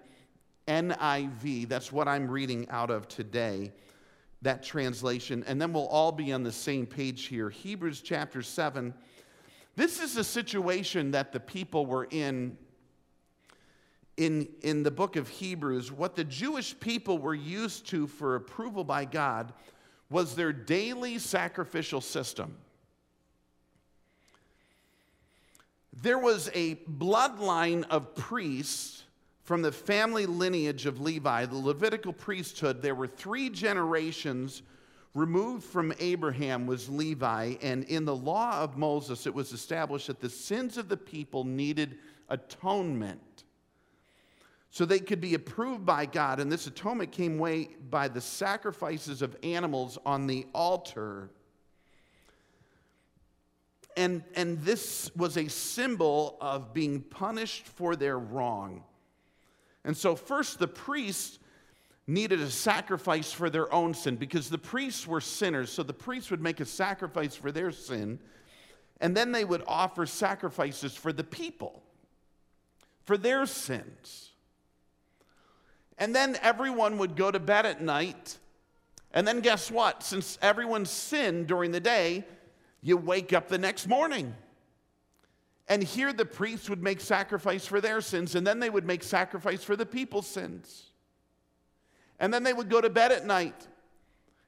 NIV. 0.68 1.68
That's 1.68 1.90
what 1.90 2.06
I'm 2.06 2.30
reading 2.30 2.68
out 2.70 2.90
of 2.90 3.08
today, 3.08 3.72
that 4.42 4.62
translation. 4.62 5.44
And 5.46 5.60
then 5.60 5.72
we'll 5.72 5.86
all 5.86 6.12
be 6.12 6.32
on 6.32 6.42
the 6.42 6.52
same 6.52 6.86
page 6.86 7.26
here. 7.26 7.50
Hebrews 7.50 8.00
chapter 8.00 8.42
7. 8.42 8.94
This 9.76 10.00
is 10.00 10.16
a 10.16 10.24
situation 10.24 11.10
that 11.12 11.32
the 11.32 11.40
people 11.40 11.86
were 11.86 12.06
in 12.10 12.56
in, 14.16 14.48
in 14.60 14.82
the 14.82 14.90
book 14.90 15.16
of 15.16 15.28
Hebrews, 15.28 15.90
what 15.90 16.14
the 16.14 16.24
Jewish 16.24 16.78
people 16.78 17.16
were 17.16 17.34
used 17.34 17.86
to 17.86 18.06
for 18.06 18.34
approval 18.34 18.84
by 18.84 19.06
God 19.06 19.54
was 20.10 20.34
their 20.34 20.52
daily 20.52 21.18
sacrificial 21.18 22.02
system. 22.02 22.54
there 26.02 26.18
was 26.18 26.50
a 26.54 26.76
bloodline 26.76 27.84
of 27.90 28.14
priests 28.14 29.04
from 29.50 29.62
the 29.62 29.72
family 29.72 30.26
lineage 30.26 30.86
of 30.86 31.00
Levi, 31.00 31.44
the 31.44 31.56
Levitical 31.56 32.12
priesthood. 32.12 32.80
There 32.80 32.94
were 32.94 33.08
three 33.08 33.50
generations 33.50 34.62
removed 35.12 35.64
from 35.64 35.92
Abraham 35.98 36.68
was 36.68 36.88
Levi, 36.88 37.56
and 37.60 37.82
in 37.86 38.04
the 38.04 38.14
law 38.14 38.60
of 38.60 38.76
Moses, 38.76 39.26
it 39.26 39.34
was 39.34 39.52
established 39.52 40.06
that 40.06 40.20
the 40.20 40.30
sins 40.30 40.78
of 40.78 40.88
the 40.88 40.96
people 40.96 41.42
needed 41.42 41.98
atonement 42.28 43.42
so 44.70 44.84
they 44.84 45.00
could 45.00 45.20
be 45.20 45.34
approved 45.34 45.84
by 45.84 46.06
God. 46.06 46.38
And 46.38 46.52
this 46.52 46.68
atonement 46.68 47.10
came 47.10 47.36
way 47.36 47.70
by 47.90 48.06
the 48.06 48.20
sacrifices 48.20 49.20
of 49.20 49.36
animals 49.42 49.98
on 50.06 50.28
the 50.28 50.46
altar. 50.54 51.28
And, 53.96 54.22
and 54.36 54.60
this 54.60 55.10
was 55.16 55.36
a 55.36 55.48
symbol 55.48 56.38
of 56.40 56.72
being 56.72 57.00
punished 57.00 57.66
for 57.66 57.96
their 57.96 58.16
wrong. 58.16 58.84
And 59.84 59.96
so, 59.96 60.14
first, 60.14 60.58
the 60.58 60.68
priests 60.68 61.38
needed 62.06 62.40
a 62.40 62.50
sacrifice 62.50 63.32
for 63.32 63.48
their 63.48 63.72
own 63.72 63.94
sin 63.94 64.16
because 64.16 64.50
the 64.50 64.58
priests 64.58 65.06
were 65.06 65.20
sinners. 65.20 65.70
So, 65.70 65.82
the 65.82 65.92
priests 65.92 66.30
would 66.30 66.42
make 66.42 66.60
a 66.60 66.64
sacrifice 66.64 67.34
for 67.34 67.50
their 67.50 67.70
sin, 67.70 68.18
and 69.00 69.16
then 69.16 69.32
they 69.32 69.44
would 69.44 69.62
offer 69.66 70.06
sacrifices 70.06 70.94
for 70.94 71.12
the 71.12 71.24
people, 71.24 71.82
for 73.04 73.16
their 73.16 73.46
sins. 73.46 74.30
And 75.96 76.14
then 76.14 76.38
everyone 76.42 76.98
would 76.98 77.14
go 77.14 77.30
to 77.30 77.38
bed 77.38 77.66
at 77.66 77.82
night. 77.82 78.38
And 79.12 79.28
then 79.28 79.40
guess 79.40 79.70
what? 79.70 80.02
Since 80.02 80.38
everyone 80.40 80.86
sinned 80.86 81.46
during 81.46 81.72
the 81.72 81.80
day, 81.80 82.24
you 82.80 82.96
wake 82.96 83.32
up 83.32 83.48
the 83.48 83.58
next 83.58 83.86
morning. 83.86 84.34
And 85.70 85.82
here 85.82 86.12
the 86.12 86.26
priests 86.26 86.68
would 86.68 86.82
make 86.82 87.00
sacrifice 87.00 87.64
for 87.64 87.80
their 87.80 88.02
sins, 88.02 88.34
and 88.34 88.46
then 88.46 88.58
they 88.58 88.68
would 88.68 88.84
make 88.84 89.02
sacrifice 89.02 89.64
for 89.64 89.74
the 89.74 89.86
people's 89.86 90.26
sins. 90.26 90.90
And 92.18 92.34
then 92.34 92.42
they 92.42 92.52
would 92.52 92.68
go 92.68 92.82
to 92.82 92.90
bed 92.90 93.12
at 93.12 93.24
night. 93.24 93.66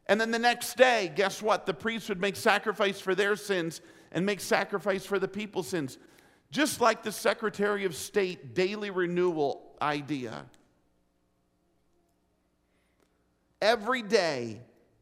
And 0.07 0.21
then 0.21 0.31
the 0.31 0.39
next 0.39 0.77
day, 0.77 1.11
guess 1.15 1.41
what? 1.41 1.65
The 1.65 1.73
priests 1.73 2.11
would 2.11 2.21
make 2.21 2.37
sacrifice 2.37 3.01
for 3.01 3.15
their 3.15 3.37
sins 3.37 3.81
and 4.11 4.27
make 4.27 4.41
sacrifice 4.41 5.07
for 5.07 5.19
the 5.19 5.29
people's 5.29 5.69
sins. 5.69 5.97
Just 6.51 6.83
like 6.83 7.03
the 7.03 7.13
Secretary 7.13 7.87
of 7.87 7.97
State 7.97 8.53
daily 8.55 8.91
renewal 8.91 9.75
idea. 9.81 10.45
every 13.63 14.03
day, 14.03 14.61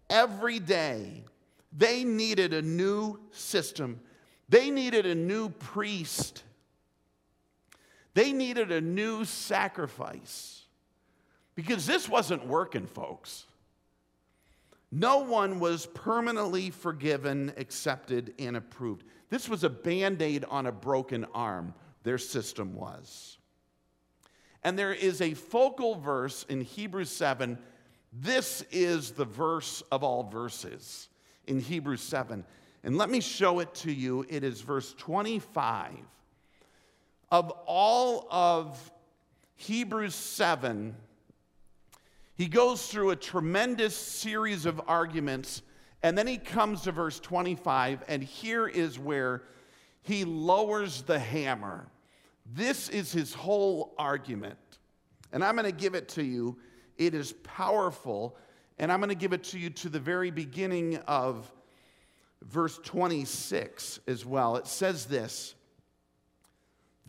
every 0.08 0.60
day, 0.60 1.24
they 1.76 2.04
needed 2.04 2.52
a 2.52 2.62
new 2.62 3.18
system. 3.32 4.00
They 4.50 4.70
needed 4.70 5.06
a 5.06 5.14
new 5.14 5.48
priest. 5.48 6.42
They 8.12 8.32
needed 8.32 8.70
a 8.70 8.80
new 8.80 9.24
sacrifice. 9.24 10.64
Because 11.54 11.86
this 11.86 12.08
wasn't 12.08 12.46
working, 12.46 12.86
folks. 12.86 13.46
No 14.92 15.20
one 15.20 15.60
was 15.60 15.86
permanently 15.86 16.70
forgiven, 16.70 17.52
accepted, 17.56 18.34
and 18.38 18.56
approved. 18.56 19.04
This 19.30 19.48
was 19.48 19.64
a 19.64 19.70
band 19.70 20.20
aid 20.20 20.44
on 20.44 20.66
a 20.66 20.72
broken 20.72 21.24
arm, 21.32 21.72
their 22.02 22.18
system 22.18 22.74
was. 22.74 23.38
And 24.62 24.78
there 24.78 24.92
is 24.92 25.22
a 25.22 25.32
focal 25.32 25.94
verse 25.94 26.44
in 26.48 26.60
Hebrews 26.60 27.10
7 27.10 27.56
this 28.12 28.64
is 28.72 29.12
the 29.12 29.24
verse 29.24 29.82
of 29.92 30.02
all 30.02 30.24
verses 30.24 31.08
in 31.46 31.60
Hebrews 31.60 32.02
7. 32.02 32.44
And 32.82 32.96
let 32.96 33.10
me 33.10 33.20
show 33.20 33.60
it 33.60 33.74
to 33.76 33.92
you. 33.92 34.24
It 34.28 34.44
is 34.44 34.60
verse 34.60 34.94
25. 34.94 35.92
Of 37.30 37.50
all 37.66 38.26
of 38.30 38.90
Hebrews 39.56 40.14
7, 40.14 40.96
he 42.34 42.46
goes 42.46 42.86
through 42.88 43.10
a 43.10 43.16
tremendous 43.16 43.96
series 43.96 44.66
of 44.66 44.80
arguments, 44.86 45.62
and 46.02 46.16
then 46.16 46.26
he 46.26 46.38
comes 46.38 46.82
to 46.82 46.92
verse 46.92 47.20
25, 47.20 48.02
and 48.08 48.22
here 48.22 48.66
is 48.66 48.98
where 48.98 49.42
he 50.02 50.24
lowers 50.24 51.02
the 51.02 51.18
hammer. 51.18 51.86
This 52.52 52.88
is 52.88 53.12
his 53.12 53.34
whole 53.34 53.94
argument. 53.98 54.58
And 55.32 55.44
I'm 55.44 55.54
going 55.54 55.70
to 55.70 55.76
give 55.76 55.94
it 55.94 56.08
to 56.10 56.24
you 56.24 56.56
it 57.00 57.14
is 57.14 57.32
powerful. 57.42 58.36
And 58.78 58.92
I'm 58.92 59.00
going 59.00 59.08
to 59.08 59.14
give 59.14 59.32
it 59.32 59.42
to 59.44 59.58
you 59.58 59.70
to 59.70 59.88
the 59.88 59.98
very 59.98 60.30
beginning 60.30 60.98
of 61.08 61.50
verse 62.42 62.78
26 62.84 64.00
as 64.06 64.24
well. 64.24 64.56
It 64.56 64.66
says 64.66 65.06
this 65.06 65.54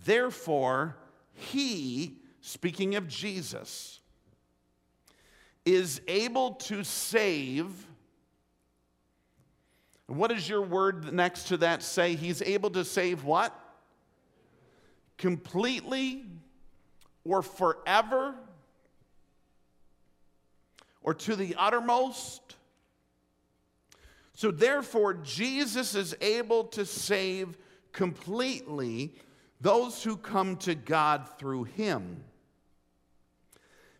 Therefore, 0.04 0.98
he, 1.34 2.18
speaking 2.42 2.96
of 2.96 3.08
Jesus, 3.08 4.00
is 5.66 6.02
able 6.08 6.52
to 6.56 6.84
save. 6.84 7.68
What 10.08 10.30
does 10.30 10.48
your 10.50 10.62
word 10.62 11.14
next 11.14 11.48
to 11.50 11.58
that 11.58 11.84
say? 11.84 12.16
He's 12.16 12.42
able 12.42 12.72
to 12.72 12.84
save 12.84 13.24
what? 13.24 13.58
Completely 15.18 16.26
or 17.24 17.42
forever 17.42 18.36
or 21.04 21.14
to 21.14 21.36
the 21.36 21.56
uttermost. 21.58 22.56
So, 24.42 24.50
therefore, 24.50 25.14
Jesus 25.14 25.94
is 25.94 26.16
able 26.20 26.64
to 26.70 26.84
save 26.84 27.60
completely 27.92 29.14
those 29.60 30.04
who 30.04 30.18
come 30.18 30.58
to 30.58 30.74
God 30.74 31.30
through 31.38 31.66
him 31.66 32.24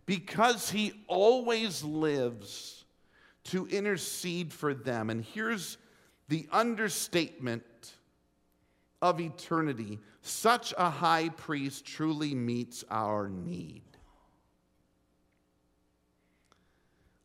because 0.08 0.72
he 0.72 0.94
always 1.08 1.84
lives 1.84 2.86
to 3.44 3.68
intercede 3.68 4.52
for 4.52 4.74
them. 4.74 5.12
And 5.12 5.24
here's 5.24 5.78
the 6.28 6.48
understatement 6.52 7.94
of 9.00 9.22
eternity 9.22 10.00
such 10.24 10.74
a 10.76 10.90
high 10.90 11.30
priest 11.30 11.86
truly 11.86 12.34
meets 12.34 12.84
our 12.90 13.30
need. 13.30 13.84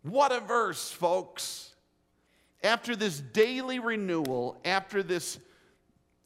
What 0.03 0.33
a 0.33 0.41
verse, 0.41 0.91
folks. 0.91 1.73
After 2.67 2.97
this 2.97 3.21
daily 3.21 3.79
renewal, 3.79 4.61
after 4.65 5.01
this 5.01 5.39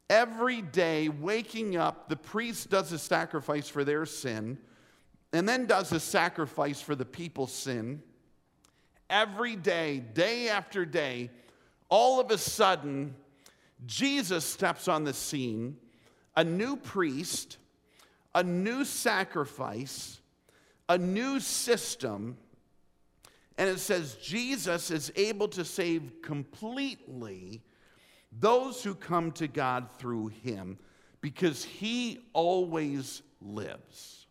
every 0.09 0.63
day 0.63 1.11
waking 1.11 1.77
up, 1.77 2.09
the 2.09 2.17
priest 2.17 2.71
does 2.71 2.93
a 2.93 2.99
sacrifice 2.99 3.69
for 3.69 3.85
their 3.85 4.07
sin 4.07 4.57
and 5.35 5.47
then 5.47 5.67
does 5.67 5.93
a 5.93 6.01
sacrifice 6.01 6.81
for 6.81 6.95
the 6.95 7.05
people's 7.05 7.53
sin. 7.53 8.03
Every 9.11 9.55
day, 9.55 9.99
day 9.99 10.49
after 10.49 10.87
day, 10.87 11.29
all 11.91 12.21
of 12.21 12.31
a 12.31 12.39
sudden, 12.39 13.17
Jesus 13.85 14.43
steps 14.43 14.89
on 14.89 15.05
the 15.05 15.13
scene, 15.13 15.77
a 16.35 16.43
new 16.43 16.77
priest, 16.77 17.59
a 18.35 18.43
new 18.43 18.87
sacrifice, 18.87 20.23
a 20.89 20.97
new 20.97 21.39
system 21.39 22.39
and 23.61 23.69
it 23.69 23.79
says 23.79 24.15
Jesus 24.15 24.91
is 24.91 25.13
able 25.17 25.47
to 25.49 25.67
save 25.67 26.23
completely 26.23 27.61
those 28.33 28.83
who 28.83 28.95
come 28.95 29.33
to 29.33 29.47
God 29.49 29.91
through 29.99 30.29
him 30.29 30.79
because 31.21 31.63
he 31.63 32.21
always 32.33 33.21
lives. 33.43 34.25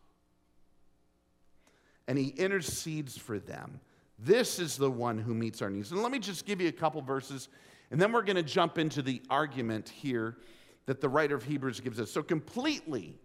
And 2.08 2.18
he 2.18 2.30
intercedes 2.30 3.16
for 3.16 3.38
them. 3.38 3.78
This 4.18 4.58
is 4.58 4.76
the 4.76 4.90
one 4.90 5.16
who 5.16 5.32
meets 5.32 5.62
our 5.62 5.70
needs. 5.70 5.92
And 5.92 6.02
let 6.02 6.10
me 6.10 6.18
just 6.18 6.44
give 6.44 6.60
you 6.60 6.66
a 6.66 6.72
couple 6.72 7.00
verses, 7.00 7.48
and 7.92 8.02
then 8.02 8.10
we're 8.10 8.22
going 8.22 8.34
to 8.34 8.42
jump 8.42 8.78
into 8.78 9.00
the 9.00 9.22
argument 9.30 9.90
here 9.90 10.38
that 10.86 11.00
the 11.00 11.08
writer 11.08 11.36
of 11.36 11.44
Hebrews 11.44 11.78
gives 11.78 12.00
us. 12.00 12.10
So, 12.10 12.24
completely, 12.24 13.16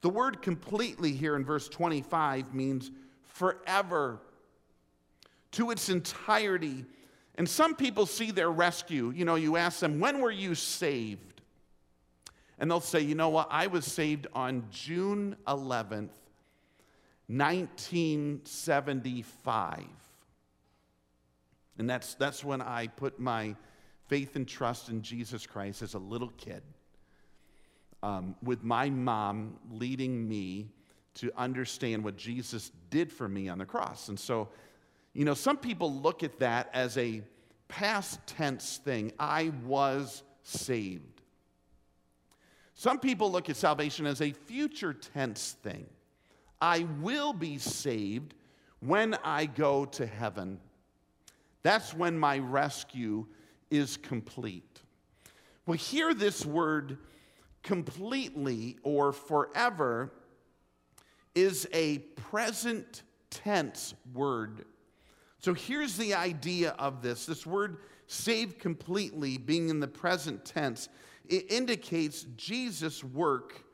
the 0.00 0.10
word 0.10 0.42
completely 0.42 1.12
here 1.12 1.36
in 1.36 1.44
verse 1.44 1.68
25 1.68 2.52
means 2.52 2.90
forever 3.22 4.22
to 5.52 5.70
its 5.70 5.88
entirety. 5.88 6.84
And 7.36 7.48
some 7.48 7.74
people 7.74 8.04
see 8.06 8.30
their 8.30 8.50
rescue. 8.50 9.10
You 9.10 9.24
know, 9.24 9.36
you 9.36 9.56
ask 9.56 9.80
them, 9.80 9.98
when 10.00 10.20
were 10.20 10.30
you 10.30 10.54
saved? 10.54 11.40
And 12.58 12.70
they'll 12.70 12.80
say, 12.80 13.00
you 13.00 13.14
know 13.14 13.30
what? 13.30 13.48
I 13.50 13.68
was 13.68 13.86
saved 13.86 14.26
on 14.34 14.66
June 14.70 15.34
11th, 15.46 16.10
1975. 17.28 19.84
And 21.78 21.88
that's, 21.88 22.12
that's 22.14 22.44
when 22.44 22.60
I 22.60 22.88
put 22.88 23.18
my 23.18 23.56
faith 24.08 24.36
and 24.36 24.46
trust 24.46 24.90
in 24.90 25.00
Jesus 25.00 25.46
Christ 25.46 25.80
as 25.80 25.94
a 25.94 25.98
little 25.98 26.30
kid, 26.36 26.62
um, 28.02 28.36
with 28.42 28.62
my 28.62 28.90
mom 28.90 29.56
leading 29.70 30.28
me 30.28 30.68
to 31.14 31.32
understand 31.36 32.04
what 32.04 32.16
Jesus 32.16 32.70
did 32.90 33.10
for 33.10 33.26
me 33.28 33.48
on 33.48 33.58
the 33.58 33.64
cross. 33.64 34.08
And 34.08 34.20
so 34.20 34.48
you 35.12 35.24
know, 35.24 35.34
some 35.34 35.56
people 35.56 35.92
look 35.92 36.22
at 36.22 36.38
that 36.38 36.70
as 36.72 36.96
a 36.96 37.22
past 37.68 38.20
tense 38.26 38.80
thing. 38.84 39.12
I 39.18 39.52
was 39.64 40.22
saved. 40.42 41.22
Some 42.74 42.98
people 42.98 43.30
look 43.30 43.50
at 43.50 43.56
salvation 43.56 44.06
as 44.06 44.22
a 44.22 44.32
future 44.32 44.94
tense 44.94 45.56
thing. 45.62 45.86
I 46.60 46.86
will 47.00 47.32
be 47.32 47.58
saved 47.58 48.34
when 48.80 49.14
I 49.24 49.46
go 49.46 49.84
to 49.84 50.06
heaven. 50.06 50.58
That's 51.62 51.92
when 51.92 52.18
my 52.18 52.38
rescue 52.38 53.26
is 53.70 53.96
complete. 53.96 54.80
Well, 55.66 55.76
hear 55.76 56.14
this 56.14 56.44
word 56.46 56.98
completely 57.62 58.78
or 58.82 59.12
forever 59.12 60.12
is 61.34 61.68
a 61.72 61.98
present 61.98 63.02
tense 63.30 63.94
word. 64.14 64.64
So 65.40 65.54
here's 65.54 65.96
the 65.96 66.14
idea 66.14 66.70
of 66.78 67.02
this 67.02 67.26
this 67.26 67.46
word 67.46 67.78
saved 68.06 68.58
completely 68.58 69.38
being 69.38 69.68
in 69.68 69.80
the 69.80 69.88
present 69.88 70.44
tense, 70.44 70.88
it 71.28 71.50
indicates 71.50 72.26
Jesus' 72.36 73.02
work 73.02 73.64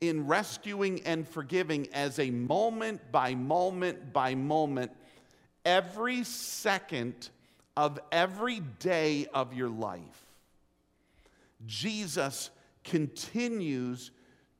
in 0.00 0.26
rescuing 0.26 1.00
and 1.06 1.26
forgiving 1.26 1.88
as 1.92 2.18
a 2.18 2.30
moment 2.30 3.00
by 3.10 3.34
moment 3.34 4.12
by 4.12 4.34
moment, 4.34 4.92
every 5.64 6.24
second 6.24 7.30
of 7.76 7.98
every 8.12 8.60
day 8.60 9.26
of 9.32 9.54
your 9.54 9.70
life. 9.70 10.26
Jesus 11.66 12.50
continues 12.82 14.10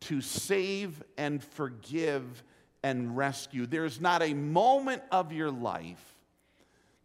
to 0.00 0.20
save 0.20 1.02
and 1.18 1.42
forgive 1.42 2.42
and 2.82 3.16
rescue. 3.16 3.66
There's 3.66 4.00
not 4.00 4.22
a 4.22 4.32
moment 4.32 5.02
of 5.10 5.32
your 5.32 5.50
life 5.50 6.13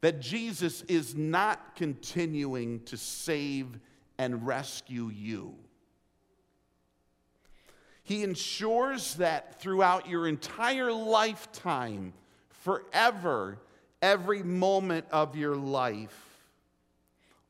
that 0.01 0.21
Jesus 0.21 0.81
is 0.83 1.15
not 1.15 1.75
continuing 1.75 2.81
to 2.85 2.97
save 2.97 3.79
and 4.17 4.45
rescue 4.45 5.09
you. 5.09 5.55
He 8.03 8.23
ensures 8.23 9.15
that 9.15 9.61
throughout 9.61 10.07
your 10.07 10.27
entire 10.27 10.91
lifetime, 10.91 12.13
forever, 12.49 13.59
every 14.01 14.41
moment 14.41 15.05
of 15.11 15.35
your 15.35 15.55
life, 15.55 16.25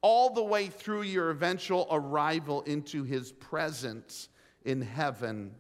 all 0.02 0.34
the 0.34 0.44
way 0.44 0.68
through 0.68 1.04
your 1.04 1.30
eventual 1.30 1.88
arrival 1.92 2.62
into 2.64 3.04
his 3.04 3.32
presence 3.32 4.30
in 4.66 4.82
heaven, 4.82 5.52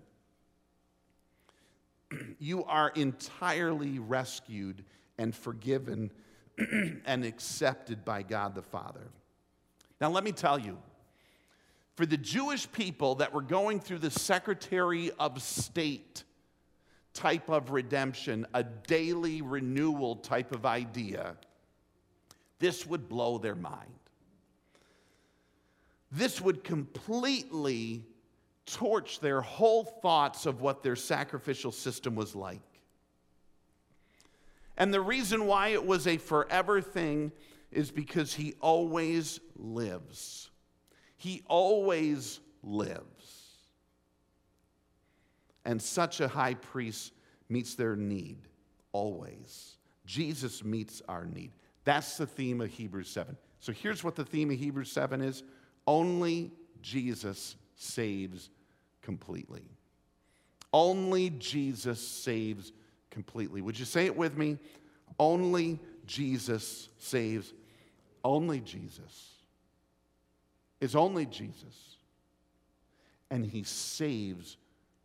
you 2.39 2.63
are 2.65 2.89
entirely 2.89 3.99
rescued 3.99 4.83
and 5.17 5.35
forgiven 5.35 6.11
and 7.05 7.25
accepted 7.25 8.03
by 8.03 8.23
God 8.23 8.55
the 8.55 8.61
Father. 8.61 9.07
Now, 10.01 10.09
let 10.09 10.23
me 10.23 10.31
tell 10.31 10.59
you, 10.59 10.77
for 11.95 12.05
the 12.05 12.17
Jewish 12.17 12.71
people 12.71 13.15
that 13.15 13.33
were 13.33 13.41
going 13.41 13.79
through 13.79 13.99
the 13.99 14.11
Secretary 14.11 15.11
of 15.19 15.41
State 15.41 16.23
type 17.13 17.49
of 17.49 17.71
redemption, 17.71 18.45
a 18.53 18.63
daily 18.63 19.41
renewal 19.41 20.15
type 20.15 20.53
of 20.53 20.65
idea, 20.65 21.35
this 22.59 22.85
would 22.85 23.09
blow 23.09 23.37
their 23.37 23.55
mind. 23.55 23.91
This 26.11 26.41
would 26.41 26.63
completely 26.63 28.05
torch 28.65 29.19
their 29.19 29.41
whole 29.41 29.83
thoughts 29.83 30.45
of 30.45 30.61
what 30.61 30.83
their 30.83 30.95
sacrificial 30.95 31.71
system 31.71 32.15
was 32.15 32.35
like. 32.35 32.61
And 34.79 34.93
the 34.93 35.01
reason 35.01 35.45
why 35.45 35.69
it 35.69 35.85
was 35.85 36.07
a 36.07 36.17
forever 36.17 36.81
thing 36.81 37.33
is 37.69 37.91
because 37.91 38.33
he 38.33 38.55
always 38.61 39.39
lives. 39.55 40.49
He 41.17 41.43
always 41.47 42.39
lives. 42.63 43.47
And 45.65 45.81
such 45.81 46.21
a 46.21 46.29
high 46.29 46.53
priest 46.55 47.13
meets 47.49 47.75
their 47.75 47.97
need 47.97 48.37
always. 48.93 49.75
Jesus 50.05 50.63
meets 50.63 51.01
our 51.09 51.25
need. 51.25 51.51
That's 51.83 52.17
the 52.17 52.25
theme 52.25 52.61
of 52.61 52.69
Hebrews 52.69 53.09
7. 53.09 53.35
So 53.59 53.73
here's 53.73 54.03
what 54.03 54.15
the 54.15 54.25
theme 54.25 54.49
of 54.49 54.57
Hebrews 54.57 54.91
7 54.91 55.21
is 55.21 55.43
only 55.85 56.51
Jesus 56.81 57.57
saves 57.75 58.49
completely. 59.01 59.63
Only 60.71 61.31
Jesus 61.31 61.99
saves 61.99 62.71
completely. 63.11 63.61
Would 63.61 63.77
you 63.77 63.85
say 63.85 64.05
it 64.05 64.15
with 64.15 64.37
me? 64.37 64.57
Only 65.19 65.79
Jesus 66.05 66.89
saves. 66.97 67.53
Only 68.23 68.59
Jesus. 68.59 69.33
Is 70.81 70.95
only 70.95 71.25
Jesus. 71.25 71.97
And 73.29 73.45
he 73.45 73.63
saves 73.63 74.57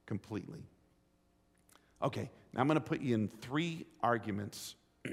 completely. 0.06 0.62
Okay, 2.02 2.30
now 2.52 2.60
I'm 2.60 2.66
going 2.66 2.76
to 2.76 2.84
put 2.84 3.00
you 3.00 3.14
in 3.14 3.28
three 3.28 3.86
arguments 4.02 4.76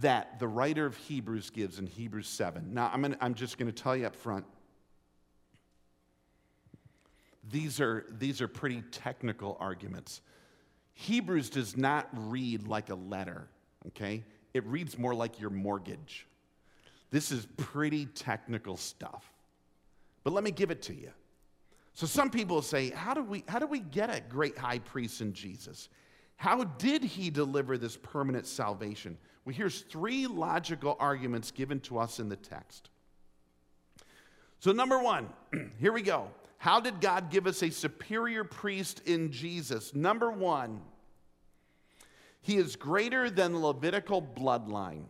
that 0.00 0.38
the 0.38 0.48
writer 0.48 0.86
of 0.86 0.96
Hebrews 0.96 1.50
gives 1.50 1.78
in 1.78 1.86
Hebrews 1.86 2.28
7. 2.28 2.74
Now, 2.74 2.90
I'm, 2.92 3.02
gonna, 3.02 3.16
I'm 3.20 3.34
just 3.34 3.58
going 3.58 3.72
to 3.72 3.82
tell 3.82 3.96
you 3.96 4.06
up 4.06 4.16
front. 4.16 4.44
These 7.50 7.80
are, 7.80 8.04
these 8.18 8.40
are 8.40 8.48
pretty 8.48 8.82
technical 8.90 9.56
arguments. 9.60 10.20
Hebrews 11.00 11.48
does 11.48 11.78
not 11.78 12.08
read 12.12 12.68
like 12.68 12.90
a 12.90 12.94
letter, 12.94 13.48
okay? 13.86 14.22
It 14.52 14.66
reads 14.66 14.98
more 14.98 15.14
like 15.14 15.40
your 15.40 15.48
mortgage. 15.48 16.26
This 17.10 17.32
is 17.32 17.46
pretty 17.56 18.04
technical 18.04 18.76
stuff. 18.76 19.24
But 20.24 20.34
let 20.34 20.44
me 20.44 20.50
give 20.50 20.70
it 20.70 20.82
to 20.82 20.94
you. 20.94 21.10
So 21.94 22.06
some 22.06 22.28
people 22.28 22.60
say, 22.60 22.90
how 22.90 23.14
do 23.14 23.22
we 23.22 23.44
how 23.48 23.58
do 23.58 23.66
we 23.66 23.80
get 23.80 24.14
a 24.14 24.20
great 24.20 24.58
high 24.58 24.78
priest 24.78 25.22
in 25.22 25.32
Jesus? 25.32 25.88
How 26.36 26.64
did 26.64 27.02
he 27.02 27.30
deliver 27.30 27.78
this 27.78 27.96
permanent 27.96 28.46
salvation? 28.46 29.16
Well, 29.46 29.54
here's 29.54 29.80
three 29.80 30.26
logical 30.26 30.98
arguments 31.00 31.50
given 31.50 31.80
to 31.80 31.98
us 31.98 32.20
in 32.20 32.28
the 32.28 32.36
text. 32.36 32.90
So 34.58 34.72
number 34.72 35.02
1, 35.02 35.28
here 35.80 35.94
we 35.94 36.02
go. 36.02 36.28
How 36.58 36.78
did 36.78 37.00
God 37.00 37.30
give 37.30 37.46
us 37.46 37.62
a 37.62 37.70
superior 37.70 38.44
priest 38.44 39.00
in 39.06 39.32
Jesus? 39.32 39.94
Number 39.94 40.30
1, 40.30 40.78
he 42.42 42.56
is 42.56 42.76
greater 42.76 43.30
than 43.30 43.52
the 43.52 43.58
Levitical 43.58 44.22
bloodline. 44.22 45.04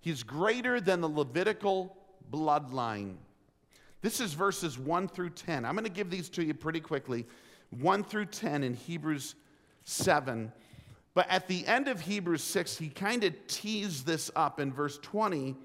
He's 0.00 0.22
greater 0.22 0.80
than 0.80 1.00
the 1.00 1.08
Levitical 1.08 1.96
bloodline. 2.30 3.16
This 4.02 4.20
is 4.20 4.32
verses 4.32 4.78
1 4.78 5.08
through 5.08 5.30
10. 5.30 5.64
I'm 5.64 5.74
going 5.74 5.84
to 5.84 5.90
give 5.90 6.10
these 6.10 6.28
to 6.30 6.44
you 6.44 6.54
pretty 6.54 6.80
quickly 6.80 7.26
1 7.70 8.04
through 8.04 8.26
10 8.26 8.64
in 8.64 8.74
Hebrews 8.74 9.34
7. 9.84 10.52
But 11.14 11.28
at 11.28 11.48
the 11.48 11.66
end 11.66 11.88
of 11.88 12.00
Hebrews 12.00 12.42
6, 12.42 12.78
he 12.78 12.88
kind 12.88 13.24
of 13.24 13.34
teased 13.46 14.06
this 14.06 14.30
up 14.36 14.60
in 14.60 14.72
verse 14.72 14.98
20. 15.02 15.56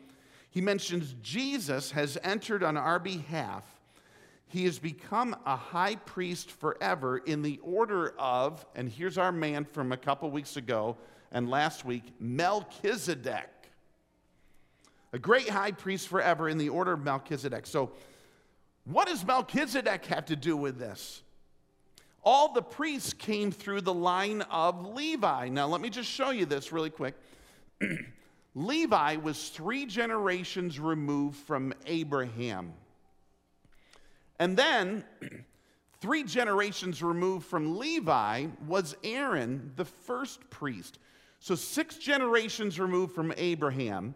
He 0.49 0.61
mentions 0.61 1.15
Jesus 1.21 1.91
has 1.91 2.17
entered 2.23 2.63
on 2.63 2.77
our 2.77 2.99
behalf. 2.99 3.74
He 4.55 4.63
has 4.63 4.79
become 4.79 5.35
a 5.45 5.57
high 5.57 5.95
priest 5.95 6.49
forever 6.49 7.17
in 7.17 7.41
the 7.41 7.59
order 7.61 8.15
of, 8.17 8.65
and 8.73 8.87
here's 8.87 9.17
our 9.17 9.33
man 9.33 9.65
from 9.65 9.91
a 9.91 9.97
couple 9.97 10.31
weeks 10.31 10.55
ago 10.55 10.95
and 11.33 11.49
last 11.49 11.83
week, 11.83 12.03
Melchizedek. 12.21 13.49
A 15.11 15.19
great 15.19 15.49
high 15.49 15.73
priest 15.73 16.07
forever 16.07 16.47
in 16.47 16.57
the 16.57 16.69
order 16.69 16.93
of 16.93 17.01
Melchizedek. 17.01 17.67
So, 17.67 17.91
what 18.85 19.09
does 19.09 19.25
Melchizedek 19.25 20.05
have 20.05 20.27
to 20.27 20.37
do 20.37 20.55
with 20.55 20.79
this? 20.79 21.21
All 22.23 22.53
the 22.53 22.61
priests 22.61 23.11
came 23.11 23.51
through 23.51 23.81
the 23.81 23.93
line 23.93 24.41
of 24.43 24.85
Levi. 24.85 25.49
Now, 25.49 25.67
let 25.67 25.81
me 25.81 25.89
just 25.89 26.09
show 26.09 26.29
you 26.29 26.45
this 26.45 26.71
really 26.71 26.91
quick. 26.91 27.15
Levi 28.55 29.17
was 29.17 29.49
three 29.49 29.85
generations 29.85 30.79
removed 30.79 31.39
from 31.39 31.73
Abraham. 31.85 32.71
And 34.39 34.57
then, 34.57 35.03
three 36.01 36.23
generations 36.23 37.01
removed 37.01 37.45
from 37.45 37.77
Levi 37.77 38.47
was 38.67 38.95
Aaron, 39.03 39.71
the 39.75 39.85
first 39.85 40.49
priest. 40.49 40.99
So, 41.39 41.55
six 41.55 41.97
generations 41.97 42.79
removed 42.79 43.13
from 43.13 43.33
Abraham 43.37 44.15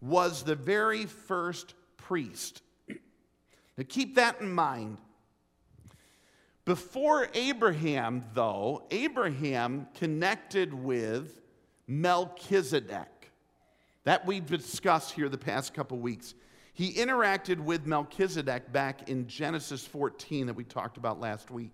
was 0.00 0.42
the 0.42 0.54
very 0.54 1.06
first 1.06 1.74
priest. 1.96 2.62
Now 3.76 3.84
keep 3.88 4.16
that 4.16 4.40
in 4.40 4.50
mind. 4.50 4.98
Before 6.64 7.28
Abraham, 7.32 8.24
though, 8.34 8.82
Abraham 8.90 9.86
connected 9.94 10.74
with 10.74 11.40
Melchizedek. 11.86 13.30
That 14.04 14.26
we've 14.26 14.44
discussed 14.44 15.12
here 15.12 15.28
the 15.28 15.38
past 15.38 15.74
couple 15.74 15.96
weeks. 15.98 16.34
He 16.78 16.92
interacted 16.92 17.58
with 17.58 17.86
Melchizedek 17.86 18.70
back 18.72 19.08
in 19.08 19.26
Genesis 19.26 19.84
14 19.84 20.46
that 20.46 20.54
we 20.54 20.62
talked 20.62 20.96
about 20.96 21.18
last 21.18 21.50
week. 21.50 21.72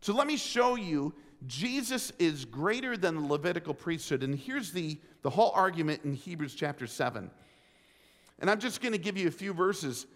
So 0.00 0.12
let 0.12 0.26
me 0.26 0.36
show 0.36 0.74
you 0.74 1.14
Jesus 1.46 2.12
is 2.18 2.44
greater 2.44 2.96
than 2.96 3.14
the 3.14 3.20
Levitical 3.20 3.74
priesthood. 3.74 4.24
And 4.24 4.34
here's 4.34 4.72
the, 4.72 4.98
the 5.22 5.30
whole 5.30 5.52
argument 5.54 6.00
in 6.02 6.14
Hebrews 6.14 6.56
chapter 6.56 6.88
7. 6.88 7.30
And 8.40 8.50
I'm 8.50 8.58
just 8.58 8.80
going 8.80 8.90
to 8.90 8.98
give 8.98 9.16
you 9.16 9.28
a 9.28 9.30
few 9.30 9.52
verses. 9.52 10.06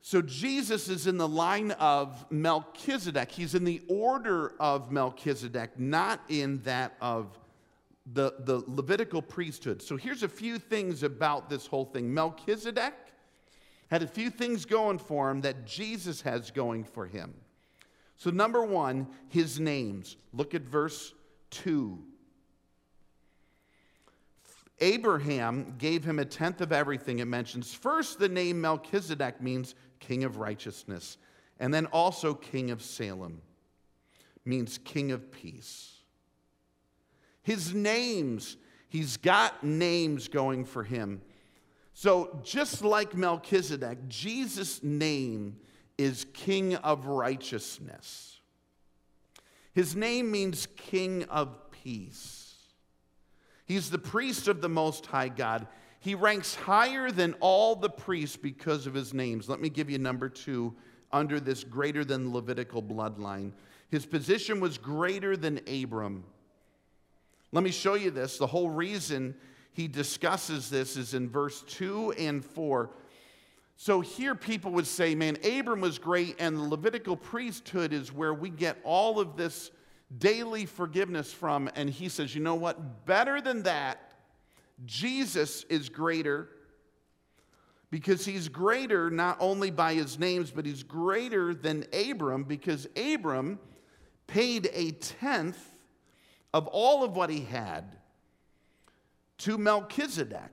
So 0.00 0.20
Jesus 0.20 0.88
is 0.88 1.06
in 1.06 1.18
the 1.18 1.28
line 1.28 1.70
of 1.70 2.26
Melchizedek. 2.32 3.30
He's 3.30 3.54
in 3.54 3.62
the 3.62 3.80
order 3.86 4.54
of 4.58 4.90
Melchizedek, 4.90 5.78
not 5.78 6.20
in 6.28 6.60
that 6.62 6.96
of 7.00 7.38
the, 8.06 8.34
the 8.40 8.62
Levitical 8.66 9.22
priesthood. 9.22 9.80
So 9.80 9.96
here's 9.96 10.22
a 10.22 10.28
few 10.28 10.58
things 10.58 11.02
about 11.02 11.48
this 11.48 11.66
whole 11.66 11.84
thing. 11.84 12.12
Melchizedek 12.12 12.94
had 13.88 14.02
a 14.02 14.06
few 14.06 14.30
things 14.30 14.64
going 14.64 14.98
for 14.98 15.30
him 15.30 15.42
that 15.42 15.66
Jesus 15.66 16.22
has 16.22 16.50
going 16.50 16.84
for 16.84 17.06
him. 17.06 17.34
So, 18.16 18.30
number 18.30 18.64
one, 18.64 19.08
his 19.28 19.58
names. 19.58 20.16
Look 20.32 20.54
at 20.54 20.62
verse 20.62 21.12
2. 21.50 21.98
Abraham 24.80 25.74
gave 25.78 26.04
him 26.04 26.18
a 26.18 26.24
tenth 26.24 26.60
of 26.60 26.72
everything, 26.72 27.20
it 27.20 27.26
mentions. 27.26 27.72
First, 27.72 28.18
the 28.18 28.28
name 28.28 28.60
Melchizedek 28.60 29.40
means 29.40 29.74
king 30.00 30.24
of 30.24 30.38
righteousness, 30.38 31.18
and 31.60 31.72
then 31.72 31.86
also 31.86 32.34
king 32.34 32.70
of 32.70 32.82
Salem 32.82 33.42
means 34.44 34.78
king 34.78 35.12
of 35.12 35.30
peace. 35.30 36.01
His 37.42 37.74
names, 37.74 38.56
he's 38.88 39.16
got 39.16 39.64
names 39.64 40.28
going 40.28 40.64
for 40.64 40.84
him. 40.84 41.22
So, 41.94 42.40
just 42.42 42.82
like 42.82 43.14
Melchizedek, 43.14 44.08
Jesus' 44.08 44.82
name 44.82 45.56
is 45.98 46.26
King 46.32 46.76
of 46.76 47.06
Righteousness. 47.06 48.40
His 49.72 49.94
name 49.94 50.30
means 50.30 50.66
King 50.76 51.24
of 51.24 51.70
Peace. 51.70 52.54
He's 53.64 53.90
the 53.90 53.98
priest 53.98 54.48
of 54.48 54.60
the 54.60 54.68
Most 54.68 55.06
High 55.06 55.28
God. 55.28 55.66
He 56.00 56.14
ranks 56.14 56.54
higher 56.54 57.10
than 57.10 57.34
all 57.40 57.76
the 57.76 57.88
priests 57.88 58.36
because 58.36 58.86
of 58.86 58.94
his 58.94 59.14
names. 59.14 59.48
Let 59.48 59.60
me 59.60 59.68
give 59.68 59.88
you 59.88 59.98
number 59.98 60.28
two 60.28 60.74
under 61.12 61.38
this 61.38 61.62
greater 61.62 62.04
than 62.04 62.32
Levitical 62.32 62.82
bloodline. 62.82 63.52
His 63.88 64.06
position 64.06 64.60
was 64.60 64.78
greater 64.78 65.36
than 65.36 65.60
Abram. 65.68 66.24
Let 67.52 67.62
me 67.62 67.70
show 67.70 67.94
you 67.94 68.10
this. 68.10 68.38
The 68.38 68.46
whole 68.46 68.70
reason 68.70 69.34
he 69.72 69.86
discusses 69.86 70.70
this 70.70 70.96
is 70.96 71.14
in 71.14 71.28
verse 71.28 71.62
2 71.68 72.12
and 72.12 72.44
4. 72.44 72.90
So 73.76 74.00
here 74.00 74.34
people 74.34 74.72
would 74.72 74.86
say, 74.86 75.14
man, 75.14 75.36
Abram 75.44 75.80
was 75.80 75.98
great, 75.98 76.36
and 76.38 76.56
the 76.56 76.62
Levitical 76.62 77.16
priesthood 77.16 77.92
is 77.92 78.12
where 78.12 78.32
we 78.32 78.48
get 78.48 78.78
all 78.84 79.18
of 79.18 79.36
this 79.36 79.70
daily 80.18 80.66
forgiveness 80.66 81.32
from. 81.32 81.70
And 81.74 81.90
he 81.90 82.08
says, 82.08 82.34
you 82.34 82.42
know 82.42 82.54
what? 82.54 83.06
Better 83.06 83.40
than 83.40 83.64
that, 83.64 84.12
Jesus 84.84 85.64
is 85.64 85.88
greater 85.88 86.48
because 87.90 88.24
he's 88.24 88.48
greater 88.48 89.10
not 89.10 89.36
only 89.40 89.70
by 89.70 89.94
his 89.94 90.18
names, 90.18 90.50
but 90.50 90.64
he's 90.64 90.82
greater 90.82 91.54
than 91.54 91.84
Abram 91.92 92.44
because 92.44 92.86
Abram 92.96 93.58
paid 94.26 94.70
a 94.72 94.92
tenth 94.92 95.71
of 96.52 96.66
all 96.68 97.04
of 97.04 97.16
what 97.16 97.30
he 97.30 97.40
had 97.40 97.96
to 99.38 99.58
Melchizedek. 99.58 100.50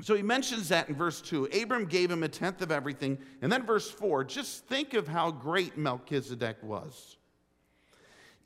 So 0.00 0.14
he 0.14 0.22
mentions 0.22 0.70
that 0.70 0.88
in 0.88 0.94
verse 0.94 1.20
2. 1.20 1.46
Abram 1.62 1.84
gave 1.84 2.10
him 2.10 2.22
a 2.22 2.28
tenth 2.28 2.62
of 2.62 2.72
everything. 2.72 3.18
And 3.42 3.52
then 3.52 3.66
verse 3.66 3.90
4, 3.90 4.24
just 4.24 4.66
think 4.66 4.94
of 4.94 5.06
how 5.06 5.30
great 5.30 5.76
Melchizedek 5.76 6.62
was. 6.62 7.16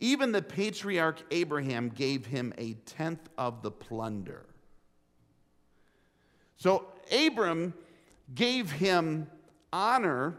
Even 0.00 0.32
the 0.32 0.42
patriarch 0.42 1.22
Abraham 1.30 1.88
gave 1.88 2.26
him 2.26 2.52
a 2.58 2.74
tenth 2.84 3.28
of 3.38 3.62
the 3.62 3.70
plunder. 3.70 4.44
So 6.58 6.86
Abram 7.10 7.72
gave 8.34 8.70
him 8.72 9.28
honor, 9.72 10.36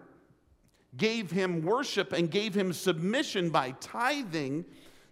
gave 0.96 1.32
him 1.32 1.64
worship, 1.64 2.12
and 2.12 2.30
gave 2.30 2.54
him 2.54 2.74
submission 2.74 3.50
by 3.50 3.72
tithing 3.80 4.66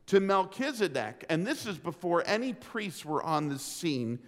to 0.07 0.19
Melchizedek. 0.19 1.25
And 1.29 1.45
this 1.45 1.65
is 1.65 1.77
before 1.77 2.23
any 2.25 2.53
priests 2.53 3.03
were 3.03 3.23
on 3.23 3.49
the 3.49 3.59
scene 3.59 4.19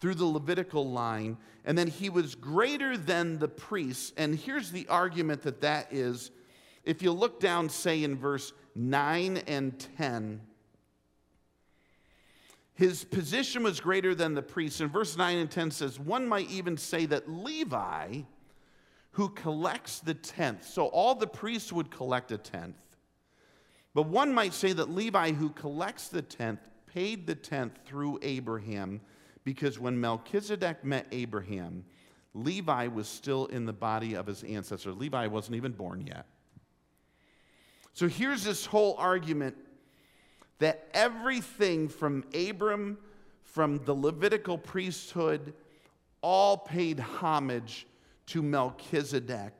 through 0.00 0.14
the 0.14 0.24
Levitical 0.24 0.90
line. 0.90 1.36
And 1.64 1.76
then 1.76 1.86
he 1.86 2.08
was 2.08 2.34
greater 2.34 2.96
than 2.96 3.38
the 3.38 3.48
priests. 3.48 4.12
And 4.16 4.34
here's 4.34 4.70
the 4.70 4.86
argument 4.88 5.42
that 5.42 5.60
that 5.60 5.92
is. 5.92 6.30
If 6.82 7.02
you 7.02 7.12
look 7.12 7.40
down, 7.40 7.68
say, 7.68 8.02
in 8.02 8.16
verse 8.16 8.52
9 8.74 9.38
and 9.46 9.78
10, 9.96 10.40
his 12.74 13.04
position 13.04 13.62
was 13.62 13.78
greater 13.78 14.14
than 14.14 14.34
the 14.34 14.42
priests. 14.42 14.80
And 14.80 14.90
verse 14.90 15.16
9 15.16 15.36
and 15.36 15.50
10 15.50 15.70
says, 15.70 16.00
One 16.00 16.26
might 16.26 16.50
even 16.50 16.78
say 16.78 17.04
that 17.06 17.30
Levi, 17.30 18.22
who 19.12 19.28
collects 19.28 20.00
the 20.00 20.14
tenth, 20.14 20.66
so 20.66 20.86
all 20.86 21.14
the 21.14 21.26
priests 21.26 21.70
would 21.70 21.90
collect 21.90 22.32
a 22.32 22.38
tenth. 22.38 22.89
But 23.94 24.06
one 24.06 24.32
might 24.32 24.54
say 24.54 24.72
that 24.72 24.90
Levi, 24.90 25.32
who 25.32 25.50
collects 25.50 26.08
the 26.08 26.22
tenth, 26.22 26.60
paid 26.86 27.26
the 27.26 27.34
tenth 27.34 27.78
through 27.86 28.18
Abraham, 28.22 29.00
because 29.44 29.78
when 29.78 30.00
Melchizedek 30.00 30.84
met 30.84 31.06
Abraham, 31.12 31.84
Levi 32.34 32.86
was 32.86 33.08
still 33.08 33.46
in 33.46 33.66
the 33.66 33.72
body 33.72 34.14
of 34.14 34.26
his 34.26 34.44
ancestor. 34.44 34.92
Levi 34.92 35.26
wasn't 35.26 35.56
even 35.56 35.72
born 35.72 36.06
yet. 36.06 36.26
So 37.94 38.06
here's 38.06 38.44
this 38.44 38.64
whole 38.64 38.94
argument 38.98 39.56
that 40.58 40.88
everything 40.94 41.88
from 41.88 42.24
Abram, 42.34 42.98
from 43.42 43.78
the 43.84 43.94
Levitical 43.94 44.58
priesthood, 44.58 45.54
all 46.22 46.56
paid 46.56 47.00
homage 47.00 47.86
to 48.26 48.42
Melchizedek. 48.42 49.52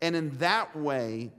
And 0.00 0.16
in 0.16 0.30
that 0.38 0.74
way, 0.76 1.32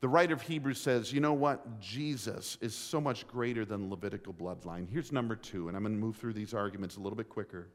the 0.00 0.08
writer 0.08 0.34
of 0.34 0.42
Hebrews 0.42 0.80
says, 0.80 1.12
you 1.12 1.20
know 1.20 1.32
what? 1.32 1.80
Jesus 1.80 2.58
is 2.60 2.74
so 2.74 3.00
much 3.00 3.26
greater 3.26 3.64
than 3.64 3.82
the 3.82 3.88
Levitical 3.88 4.34
bloodline. 4.34 4.88
Here's 4.90 5.10
number 5.10 5.34
two, 5.34 5.68
and 5.68 5.76
I'm 5.76 5.82
going 5.82 5.94
to 5.94 6.00
move 6.00 6.16
through 6.16 6.34
these 6.34 6.52
arguments 6.52 6.96
a 6.96 7.00
little 7.00 7.16
bit 7.16 7.28
quicker. 7.28 7.68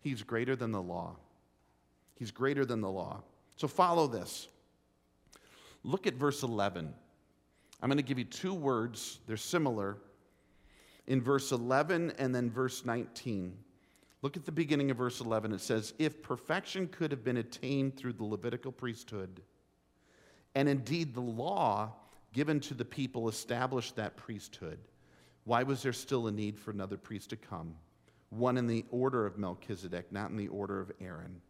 He's 0.00 0.22
greater 0.22 0.56
than 0.56 0.72
the 0.72 0.80
law. 0.80 1.16
He's 2.14 2.30
greater 2.30 2.64
than 2.64 2.80
the 2.80 2.90
law. 2.90 3.22
So 3.56 3.68
follow 3.68 4.06
this. 4.06 4.48
Look 5.84 6.06
at 6.06 6.14
verse 6.14 6.42
11. 6.42 6.94
I'm 7.82 7.88
going 7.88 7.98
to 7.98 8.02
give 8.02 8.18
you 8.18 8.24
two 8.24 8.54
words, 8.54 9.20
they're 9.26 9.36
similar. 9.36 9.98
In 11.06 11.22
verse 11.22 11.52
11 11.52 12.12
and 12.18 12.34
then 12.34 12.50
verse 12.50 12.84
19. 12.84 13.56
Look 14.20 14.36
at 14.36 14.44
the 14.44 14.52
beginning 14.52 14.90
of 14.90 14.96
verse 14.96 15.20
11. 15.20 15.52
It 15.52 15.60
says, 15.60 15.94
If 15.98 16.22
perfection 16.22 16.88
could 16.88 17.10
have 17.12 17.24
been 17.24 17.36
attained 17.36 17.96
through 17.96 18.14
the 18.14 18.24
Levitical 18.24 18.72
priesthood, 18.72 19.40
and 20.58 20.68
indeed, 20.68 21.14
the 21.14 21.20
law 21.20 21.92
given 22.32 22.58
to 22.58 22.74
the 22.74 22.84
people 22.84 23.28
established 23.28 23.94
that 23.94 24.16
priesthood. 24.16 24.80
Why 25.44 25.62
was 25.62 25.84
there 25.84 25.92
still 25.92 26.26
a 26.26 26.32
need 26.32 26.58
for 26.58 26.72
another 26.72 26.96
priest 26.96 27.30
to 27.30 27.36
come? 27.36 27.76
One 28.30 28.58
in 28.58 28.66
the 28.66 28.84
order 28.90 29.24
of 29.24 29.38
Melchizedek, 29.38 30.10
not 30.10 30.30
in 30.30 30.36
the 30.36 30.48
order 30.48 30.80
of 30.80 30.90
Aaron. 31.00 31.40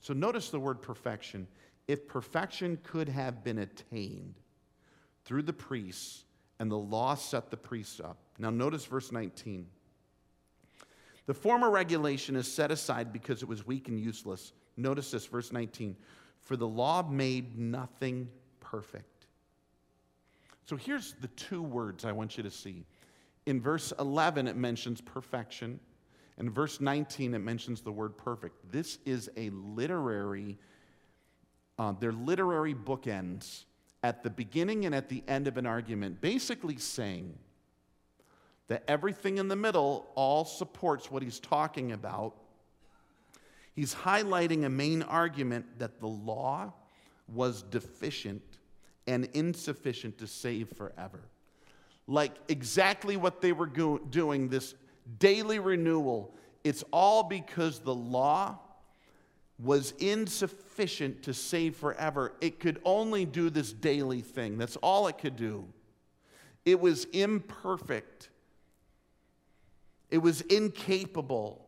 So 0.00 0.12
notice 0.12 0.50
the 0.50 0.60
word 0.60 0.82
perfection. 0.82 1.48
If 1.86 2.06
perfection 2.06 2.78
could 2.82 3.08
have 3.08 3.42
been 3.42 3.60
attained 3.60 4.34
through 5.24 5.44
the 5.44 5.54
priests, 5.54 6.24
and 6.58 6.70
the 6.70 6.76
law 6.76 7.14
set 7.14 7.50
the 7.50 7.56
priests 7.56 7.98
up. 7.98 8.18
Now, 8.38 8.50
notice 8.50 8.84
verse 8.84 9.10
19. 9.10 9.66
The 11.24 11.32
former 11.32 11.70
regulation 11.70 12.36
is 12.36 12.46
set 12.46 12.70
aside 12.70 13.10
because 13.10 13.40
it 13.40 13.48
was 13.48 13.66
weak 13.66 13.88
and 13.88 13.98
useless. 13.98 14.52
Notice 14.76 15.12
this, 15.12 15.24
verse 15.24 15.50
19 15.50 15.96
for 16.40 16.56
the 16.56 16.66
law 16.66 17.02
made 17.08 17.58
nothing 17.58 18.28
perfect. 18.60 19.26
So 20.64 20.76
here's 20.76 21.14
the 21.20 21.28
two 21.28 21.62
words 21.62 22.04
I 22.04 22.12
want 22.12 22.36
you 22.36 22.42
to 22.42 22.50
see. 22.50 22.84
In 23.46 23.60
verse 23.60 23.92
11, 23.98 24.46
it 24.46 24.56
mentions 24.56 25.00
perfection. 25.00 25.80
In 26.36 26.50
verse 26.50 26.80
19, 26.80 27.34
it 27.34 27.38
mentions 27.38 27.80
the 27.80 27.90
word 27.90 28.18
perfect. 28.18 28.70
This 28.70 28.98
is 29.06 29.30
a 29.36 29.50
literary, 29.50 30.58
uh, 31.78 31.94
they're 31.98 32.12
literary 32.12 32.74
bookends 32.74 33.64
at 34.02 34.22
the 34.22 34.30
beginning 34.30 34.84
and 34.84 34.94
at 34.94 35.08
the 35.08 35.24
end 35.26 35.48
of 35.48 35.56
an 35.56 35.66
argument, 35.66 36.20
basically 36.20 36.76
saying 36.76 37.36
that 38.68 38.84
everything 38.86 39.38
in 39.38 39.48
the 39.48 39.56
middle 39.56 40.06
all 40.14 40.44
supports 40.44 41.10
what 41.10 41.22
he's 41.22 41.40
talking 41.40 41.92
about 41.92 42.36
He's 43.78 43.94
highlighting 43.94 44.64
a 44.64 44.68
main 44.68 45.02
argument 45.02 45.78
that 45.78 46.00
the 46.00 46.08
law 46.08 46.72
was 47.32 47.62
deficient 47.62 48.42
and 49.06 49.26
insufficient 49.34 50.18
to 50.18 50.26
save 50.26 50.70
forever. 50.70 51.20
Like 52.08 52.32
exactly 52.48 53.16
what 53.16 53.40
they 53.40 53.52
were 53.52 53.68
go- 53.68 53.98
doing, 53.98 54.48
this 54.48 54.74
daily 55.20 55.60
renewal, 55.60 56.34
it's 56.64 56.82
all 56.92 57.22
because 57.22 57.78
the 57.78 57.94
law 57.94 58.58
was 59.60 59.94
insufficient 60.00 61.22
to 61.22 61.32
save 61.32 61.76
forever. 61.76 62.32
It 62.40 62.58
could 62.58 62.80
only 62.84 63.26
do 63.26 63.48
this 63.48 63.72
daily 63.72 64.22
thing. 64.22 64.58
That's 64.58 64.74
all 64.78 65.06
it 65.06 65.18
could 65.18 65.36
do. 65.36 65.68
It 66.64 66.80
was 66.80 67.04
imperfect, 67.12 68.30
it 70.10 70.18
was 70.18 70.40
incapable 70.40 71.67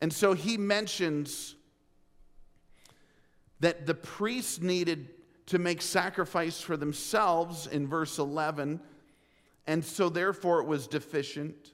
And 0.00 0.12
so 0.12 0.32
he 0.32 0.56
mentions 0.56 1.54
that 3.60 3.86
the 3.86 3.94
priests 3.94 4.60
needed 4.60 5.08
to 5.46 5.58
make 5.58 5.82
sacrifice 5.82 6.60
for 6.60 6.76
themselves 6.76 7.66
in 7.66 7.86
verse 7.86 8.18
11, 8.18 8.80
and 9.66 9.84
so 9.84 10.08
therefore 10.08 10.60
it 10.60 10.66
was 10.66 10.86
deficient. 10.86 11.72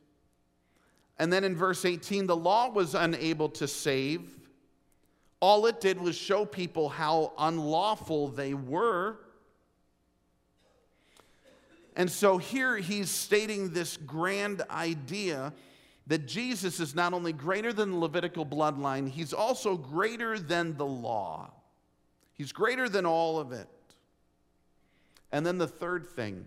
And 1.18 1.32
then 1.32 1.44
in 1.44 1.54
verse 1.54 1.84
18, 1.84 2.26
the 2.26 2.36
law 2.36 2.70
was 2.70 2.94
unable 2.94 3.48
to 3.50 3.68
save. 3.68 4.38
All 5.40 5.66
it 5.66 5.80
did 5.80 6.00
was 6.00 6.16
show 6.16 6.44
people 6.44 6.88
how 6.88 7.32
unlawful 7.38 8.28
they 8.28 8.54
were. 8.54 9.18
And 11.94 12.10
so 12.10 12.36
here 12.36 12.76
he's 12.76 13.10
stating 13.10 13.70
this 13.70 13.96
grand 13.96 14.62
idea 14.70 15.52
that 16.06 16.26
Jesus 16.26 16.78
is 16.78 16.94
not 16.94 17.12
only 17.12 17.32
greater 17.32 17.72
than 17.72 17.92
the 17.92 17.98
Levitical 17.98 18.46
bloodline, 18.46 19.08
he's 19.08 19.32
also 19.32 19.76
greater 19.76 20.38
than 20.38 20.76
the 20.76 20.86
law. 20.86 21.50
He's 22.34 22.52
greater 22.52 22.88
than 22.88 23.06
all 23.06 23.38
of 23.38 23.52
it. 23.52 23.68
And 25.32 25.44
then 25.44 25.58
the 25.58 25.66
third 25.66 26.06
thing 26.06 26.46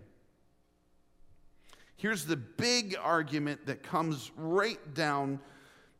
here's 1.96 2.24
the 2.24 2.36
big 2.36 2.96
argument 3.02 3.66
that 3.66 3.82
comes 3.82 4.30
right 4.34 4.94
down 4.94 5.38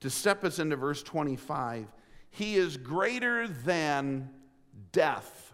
to 0.01 0.09
step 0.09 0.45
us 0.45 0.59
into 0.59 0.75
verse 0.75 1.03
25. 1.03 1.87
He 2.31 2.57
is 2.57 2.79
greater 2.79 3.47
than 3.47 4.31
death. 4.93 5.53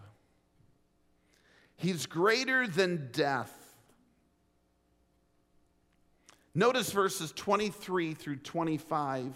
He's 1.75 2.05
greater 2.05 2.65
than 2.65 3.09
death. 3.11 3.56
Notice 6.57 6.91
verses 6.91 7.31
23 7.33 8.15
through 8.15 8.37
25. 8.37 9.31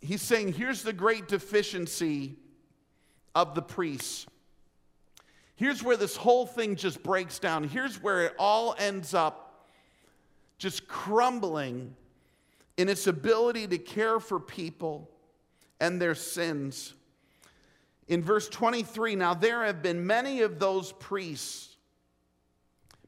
He's 0.00 0.22
saying, 0.22 0.52
here's 0.52 0.84
the 0.84 0.92
great 0.92 1.26
deficiency 1.26 2.36
of 3.34 3.56
the 3.56 3.62
priests. 3.62 4.24
Here's 5.56 5.82
where 5.82 5.96
this 5.96 6.14
whole 6.14 6.46
thing 6.46 6.76
just 6.76 7.02
breaks 7.02 7.40
down. 7.40 7.64
Here's 7.64 8.00
where 8.00 8.26
it 8.26 8.36
all 8.38 8.76
ends 8.78 9.14
up 9.14 9.66
just 10.58 10.86
crumbling 10.86 11.96
in 12.76 12.88
its 12.88 13.08
ability 13.08 13.66
to 13.66 13.78
care 13.78 14.20
for 14.20 14.38
people 14.38 15.10
and 15.80 16.00
their 16.00 16.14
sins. 16.14 16.94
In 18.06 18.22
verse 18.22 18.48
23, 18.48 19.16
now 19.16 19.34
there 19.34 19.64
have 19.64 19.82
been 19.82 20.06
many 20.06 20.42
of 20.42 20.60
those 20.60 20.92
priests 20.92 21.65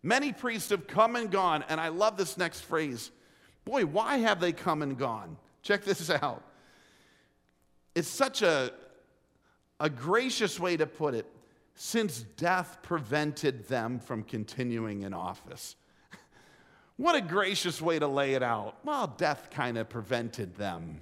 Many 0.03 0.33
priests 0.33 0.71
have 0.71 0.87
come 0.87 1.17
and 1.17 1.31
gone, 1.31 1.65
and 1.69 1.81
I 1.81 1.89
love 1.89 2.17
this 2.17 2.39
next 2.39 2.61
phrase. 2.61 3.11
Boy, 3.65 3.85
why 3.85 4.19
have 4.19 4.41
they 4.41 4.53
come 4.53 4.83
and 4.83 4.97
gone? 4.97 5.37
Check 5.63 5.85
this 5.85 6.09
out. 6.23 6.43
It's 7.95 8.09
such 8.09 8.43
a, 8.43 8.73
a 9.81 9.91
gracious 9.91 10.61
way 10.61 10.77
to 10.77 10.87
put 10.87 11.15
it, 11.15 11.27
since 11.75 12.23
death 12.37 12.79
prevented 12.83 13.67
them 13.69 13.99
from 13.99 14.23
continuing 14.23 15.03
in 15.03 15.13
office. 15.13 15.77
what 16.97 17.17
a 17.17 17.21
gracious 17.21 17.83
way 17.83 17.99
to 17.99 18.07
lay 18.07 18.35
it 18.35 18.43
out. 18.43 18.77
Well, 18.85 19.15
death 19.17 19.51
kind 19.51 19.77
of 19.79 19.89
prevented 19.89 20.57
them. 20.57 21.01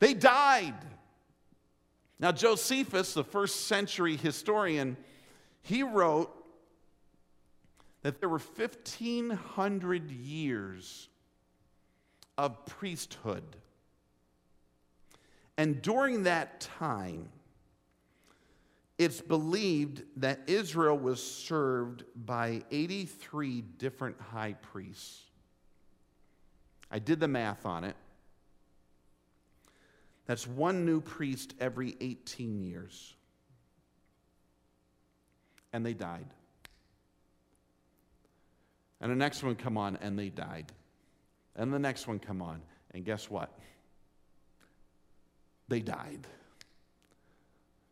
They 0.00 0.14
died. 0.14 0.74
Now, 2.18 2.32
Josephus, 2.32 3.14
the 3.14 3.24
first 3.24 3.66
century 3.66 4.16
historian, 4.16 4.96
he 5.62 5.82
wrote 5.82 6.43
that 8.04 8.20
there 8.20 8.28
were 8.28 8.38
1,500 8.38 10.10
years 10.10 11.08
of 12.36 12.66
priesthood. 12.66 13.42
And 15.56 15.80
during 15.80 16.24
that 16.24 16.60
time, 16.60 17.30
it's 18.98 19.22
believed 19.22 20.02
that 20.16 20.40
Israel 20.46 20.98
was 20.98 21.22
served 21.22 22.04
by 22.14 22.62
83 22.70 23.62
different 23.78 24.20
high 24.20 24.52
priests. 24.52 25.22
I 26.90 26.98
did 26.98 27.20
the 27.20 27.28
math 27.28 27.64
on 27.64 27.84
it. 27.84 27.96
That's 30.26 30.46
one 30.46 30.84
new 30.84 31.00
priest 31.00 31.54
every 31.58 31.96
18 32.02 32.60
years. 32.60 33.14
And 35.72 35.86
they 35.86 35.94
died. 35.94 36.26
And 39.04 39.12
the 39.12 39.16
next 39.16 39.42
one 39.42 39.54
come 39.54 39.76
on 39.76 39.98
and 40.00 40.18
they 40.18 40.30
died. 40.30 40.72
And 41.56 41.70
the 41.70 41.78
next 41.78 42.08
one 42.08 42.18
come 42.18 42.40
on 42.40 42.62
and 42.92 43.04
guess 43.04 43.28
what? 43.28 43.52
They 45.68 45.80
died. 45.80 46.26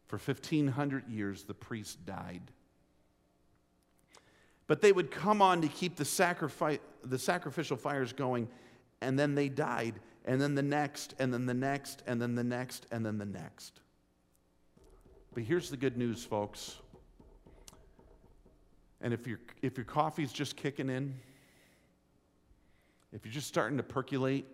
For 0.06 0.16
1500 0.16 1.08
years 1.10 1.42
the 1.42 1.52
priest 1.52 2.06
died. 2.06 2.40
But 4.66 4.80
they 4.80 4.90
would 4.90 5.10
come 5.10 5.42
on 5.42 5.60
to 5.60 5.68
keep 5.68 5.96
the, 5.96 6.06
sacrifice, 6.06 6.78
the 7.04 7.18
sacrificial 7.18 7.76
fires 7.76 8.14
going 8.14 8.48
and 9.02 9.18
then 9.18 9.34
they 9.34 9.50
died 9.50 10.00
and 10.24 10.40
then 10.40 10.54
the 10.54 10.62
next 10.62 11.14
and 11.18 11.30
then 11.30 11.44
the 11.44 11.52
next 11.52 12.02
and 12.06 12.22
then 12.22 12.36
the 12.36 12.44
next 12.44 12.86
and 12.90 13.04
then 13.04 13.18
the 13.18 13.26
next. 13.26 13.80
But 15.34 15.42
here's 15.42 15.68
the 15.68 15.76
good 15.76 15.98
news, 15.98 16.24
folks. 16.24 16.78
And 19.02 19.12
if, 19.12 19.26
your 19.26 19.40
if 19.60 19.76
your 19.76 19.84
coffee's 19.84 20.32
just 20.32 20.56
kicking 20.56 20.88
in, 20.88 21.14
if 23.12 23.24
you're 23.24 23.34
just 23.34 23.48
starting 23.48 23.76
to 23.76 23.82
percolate, 23.82 24.46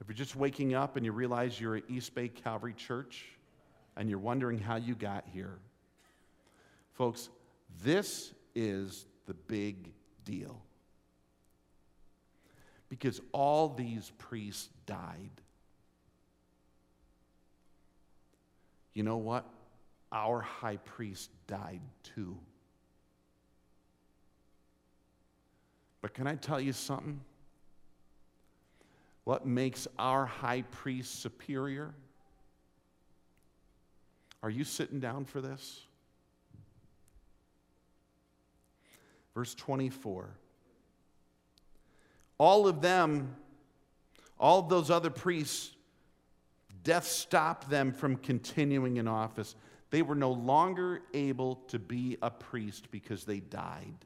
if 0.00 0.08
you're 0.08 0.14
just 0.14 0.34
waking 0.34 0.74
up 0.74 0.96
and 0.96 1.06
you 1.06 1.12
realize 1.12 1.60
you're 1.60 1.76
at 1.76 1.84
East 1.88 2.14
Bay 2.14 2.28
Calvary 2.28 2.74
Church 2.74 3.24
and 3.96 4.10
you're 4.10 4.18
wondering 4.18 4.58
how 4.58 4.76
you 4.76 4.96
got 4.96 5.24
here, 5.32 5.58
folks, 6.94 7.30
this 7.84 8.32
is 8.56 9.06
the 9.26 9.34
big 9.34 9.92
deal. 10.24 10.60
Because 12.88 13.20
all 13.30 13.68
these 13.68 14.12
priests 14.18 14.68
died. 14.84 15.30
You 18.92 19.04
know 19.04 19.16
what? 19.16 19.46
Our 20.10 20.40
high 20.40 20.76
priest 20.76 21.30
died 21.46 21.80
too. 22.02 22.36
But 26.02 26.14
can 26.14 26.26
I 26.26 26.34
tell 26.34 26.60
you 26.60 26.72
something? 26.72 27.20
What 29.24 29.46
makes 29.46 29.86
our 29.98 30.26
high 30.26 30.62
priest 30.62 31.22
superior? 31.22 31.94
Are 34.42 34.50
you 34.50 34.64
sitting 34.64 34.98
down 34.98 35.24
for 35.24 35.40
this? 35.40 35.80
Verse 39.34 39.54
24. 39.54 40.28
All 42.38 42.66
of 42.66 42.82
them, 42.82 43.36
all 44.40 44.58
of 44.58 44.68
those 44.68 44.90
other 44.90 45.10
priests, 45.10 45.70
death 46.82 47.06
stopped 47.06 47.70
them 47.70 47.92
from 47.92 48.16
continuing 48.16 48.96
in 48.96 49.06
office. 49.06 49.54
They 49.90 50.02
were 50.02 50.16
no 50.16 50.32
longer 50.32 51.02
able 51.14 51.56
to 51.68 51.78
be 51.78 52.18
a 52.20 52.30
priest 52.30 52.90
because 52.90 53.24
they 53.24 53.38
died. 53.38 54.04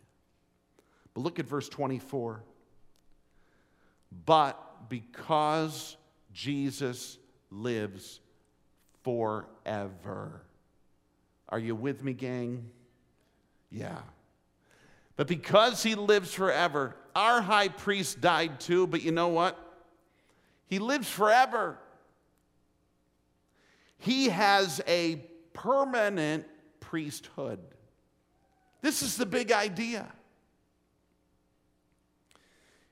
But 1.17 1.23
look 1.23 1.39
at 1.39 1.47
verse 1.47 1.71
24. 1.71 2.45
But 4.27 4.91
because 4.91 5.97
Jesus 6.35 7.17
lives 7.51 8.21
forever. 9.03 10.43
Are 11.49 11.59
you 11.59 11.75
with 11.75 12.05
me, 12.05 12.13
gang? 12.13 12.69
Yeah. 13.71 13.97
But 15.17 15.27
because 15.27 15.83
he 15.83 15.95
lives 15.95 16.35
forever, 16.35 16.95
our 17.15 17.41
high 17.41 17.69
priest 17.69 18.21
died 18.21 18.61
too, 18.61 18.87
but 18.87 19.03
you 19.03 19.11
know 19.11 19.29
what? 19.29 19.59
He 20.67 20.79
lives 20.79 21.09
forever. 21.09 21.79
He 23.97 24.29
has 24.29 24.83
a 24.87 25.25
permanent 25.55 26.45
priesthood. 26.81 27.61
This 28.83 29.01
is 29.01 29.17
the 29.17 29.25
big 29.25 29.51
idea. 29.51 30.13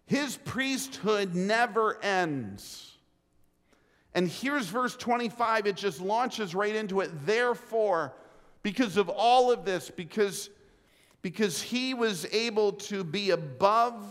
His 0.06 0.36
priesthood 0.36 1.34
never 1.34 2.02
ends. 2.02 2.92
And 4.14 4.28
here's 4.28 4.66
verse 4.66 4.96
25, 4.96 5.66
it 5.66 5.76
just 5.76 6.00
launches 6.00 6.54
right 6.54 6.74
into 6.74 7.00
it. 7.00 7.10
Therefore, 7.26 8.14
because 8.62 8.96
of 8.96 9.08
all 9.08 9.50
of 9.50 9.64
this, 9.64 9.90
because, 9.90 10.50
because 11.20 11.60
he 11.60 11.94
was 11.94 12.26
able 12.32 12.72
to 12.72 13.02
be 13.02 13.30
above 13.30 14.04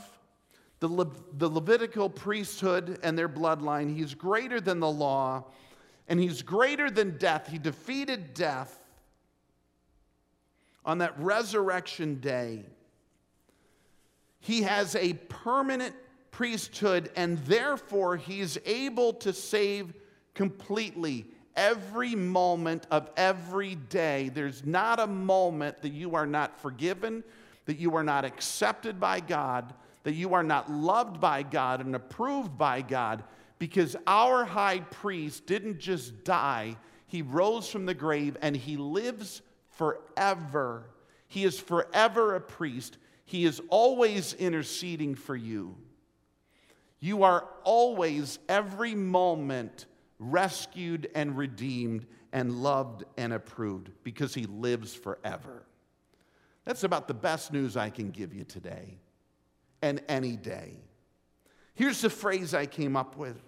the, 0.80 0.90
Le, 0.90 1.08
the 1.38 1.50
Levitical 1.50 2.10
priesthood 2.10 3.00
and 3.02 3.18
their 3.18 3.30
bloodline, 3.30 3.96
he's 3.96 4.14
greater 4.14 4.60
than 4.60 4.80
the 4.82 4.92
law, 4.92 5.46
and 6.10 6.20
he's 6.20 6.42
greater 6.42 6.92
than 6.92 7.18
death. 7.18 7.48
He 7.48 7.58
defeated 7.58 8.34
death 8.34 8.78
on 10.84 10.98
that 10.98 11.18
resurrection 11.18 12.16
day. 12.16 12.66
He 14.44 14.64
has 14.64 14.98
a 14.98 15.14
permanent 15.14 15.96
priesthood, 16.32 17.10
and 17.16 17.38
therefore 17.46 18.18
he's 18.18 18.58
able 18.66 19.14
to 19.14 19.32
save 19.32 19.94
completely 20.34 21.26
every 21.56 22.14
moment 22.14 22.86
of 22.92 23.10
every 23.16 23.76
day. 23.76 24.30
There's 24.34 24.66
not 24.66 25.00
a 25.00 25.08
moment 25.08 25.82
that 25.82 25.94
you 25.94 26.16
are 26.16 26.26
not 26.26 26.60
forgiven, 26.60 27.24
that 27.68 27.78
you 27.78 27.96
are 27.96 28.04
not 28.04 28.26
accepted 28.26 29.00
by 29.00 29.22
God, 29.22 29.74
that 30.04 30.14
you 30.14 30.34
are 30.34 30.44
not 30.44 30.70
loved 30.70 31.22
by 31.22 31.44
God 31.44 31.80
and 31.80 31.96
approved 31.96 32.58
by 32.58 32.82
God, 32.82 33.24
because 33.60 33.96
our 34.06 34.44
high 34.44 34.80
priest 34.80 35.46
didn't 35.46 35.80
just 35.80 36.26
die, 36.26 36.76
he 37.08 37.22
rose 37.22 37.70
from 37.70 37.86
the 37.86 37.94
grave 37.94 38.36
and 38.42 38.58
he 38.58 38.76
lives 38.76 39.42
forever. 39.70 40.90
He 41.30 41.46
is 41.46 41.58
forever 41.58 42.36
a 42.36 42.42
priest. 42.42 42.98
He 43.34 43.46
is 43.46 43.60
always 43.70 44.36
interceding 44.36 45.16
for 45.16 45.36
you. 45.36 45.76
You 47.00 47.24
are 47.24 47.48
always, 47.64 48.38
every 48.48 48.94
moment, 48.94 49.88
rescued 50.20 51.10
and 51.16 51.36
redeemed 51.36 52.06
and 52.32 52.62
loved 52.62 53.06
and 53.18 53.34
approved 53.34 53.90
because 54.04 54.36
he 54.36 54.46
lives 54.46 54.94
forever. 54.94 55.66
That's 56.66 56.84
about 56.84 57.08
the 57.08 57.16
best 57.16 57.52
news 57.52 57.76
I 57.76 57.90
can 57.90 58.12
give 58.12 58.36
you 58.36 58.44
today 58.44 59.00
and 59.82 60.04
any 60.08 60.38
day. 60.38 60.76
Here's 61.74 62.02
the 62.02 62.12
phrase 62.12 62.54
I 62.54 62.68
came 62.68 62.96
up 62.96 63.18
with 63.18 63.42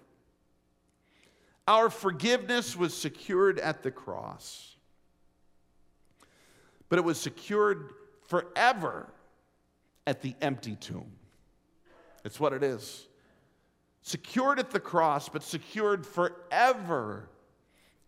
Our 1.68 1.90
forgiveness 1.90 2.74
was 2.74 2.92
secured 2.92 3.60
at 3.60 3.84
the 3.84 3.92
cross, 3.92 4.74
but 6.88 6.98
it 6.98 7.04
was 7.04 7.20
secured 7.20 7.92
forever 8.24 9.12
at 10.06 10.22
the 10.22 10.34
empty 10.40 10.76
tomb. 10.76 11.10
It's 12.24 12.40
what 12.40 12.52
it 12.52 12.62
is 12.62 13.06
secured 14.06 14.60
at 14.60 14.70
the 14.70 14.78
cross, 14.78 15.28
but 15.28 15.42
secured 15.42 16.06
forever 16.06 17.28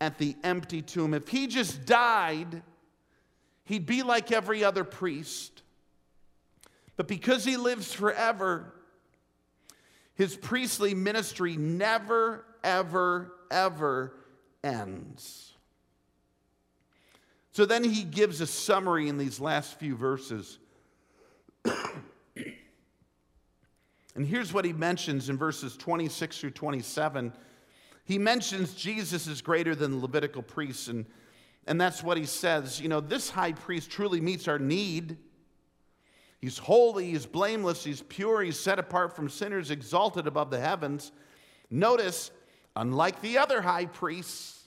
at 0.00 0.16
the 0.16 0.36
empty 0.44 0.80
tomb. 0.80 1.12
If 1.12 1.26
he 1.26 1.48
just 1.48 1.86
died, 1.86 2.62
he'd 3.64 3.84
be 3.84 4.04
like 4.04 4.30
every 4.30 4.62
other 4.62 4.84
priest. 4.84 5.62
But 6.96 7.08
because 7.08 7.44
he 7.44 7.56
lives 7.56 7.92
forever, 7.92 8.72
his 10.14 10.36
priestly 10.36 10.94
ministry 10.94 11.56
never, 11.56 12.44
ever, 12.62 13.32
ever 13.50 14.14
ends. 14.62 15.52
So 17.50 17.66
then 17.66 17.82
he 17.82 18.04
gives 18.04 18.40
a 18.40 18.46
summary 18.46 19.08
in 19.08 19.18
these 19.18 19.40
last 19.40 19.80
few 19.80 19.96
verses 19.96 20.60
And 24.18 24.26
here's 24.26 24.52
what 24.52 24.64
he 24.64 24.72
mentions 24.72 25.28
in 25.28 25.38
verses 25.38 25.76
26 25.76 26.40
through 26.40 26.50
27. 26.50 27.32
He 28.04 28.18
mentions 28.18 28.74
Jesus 28.74 29.28
is 29.28 29.40
greater 29.40 29.76
than 29.76 29.92
the 29.92 29.98
Levitical 29.98 30.42
priests, 30.42 30.88
and, 30.88 31.06
and 31.68 31.80
that's 31.80 32.02
what 32.02 32.16
he 32.18 32.26
says. 32.26 32.80
You 32.80 32.88
know, 32.88 33.00
this 33.00 33.30
high 33.30 33.52
priest 33.52 33.92
truly 33.92 34.20
meets 34.20 34.48
our 34.48 34.58
need. 34.58 35.18
He's 36.40 36.58
holy, 36.58 37.12
he's 37.12 37.26
blameless, 37.26 37.84
he's 37.84 38.02
pure, 38.02 38.42
he's 38.42 38.58
set 38.58 38.80
apart 38.80 39.14
from 39.14 39.28
sinners, 39.28 39.70
exalted 39.70 40.26
above 40.26 40.50
the 40.50 40.58
heavens. 40.58 41.12
Notice, 41.70 42.32
unlike 42.74 43.20
the 43.20 43.38
other 43.38 43.62
high 43.62 43.86
priests, 43.86 44.64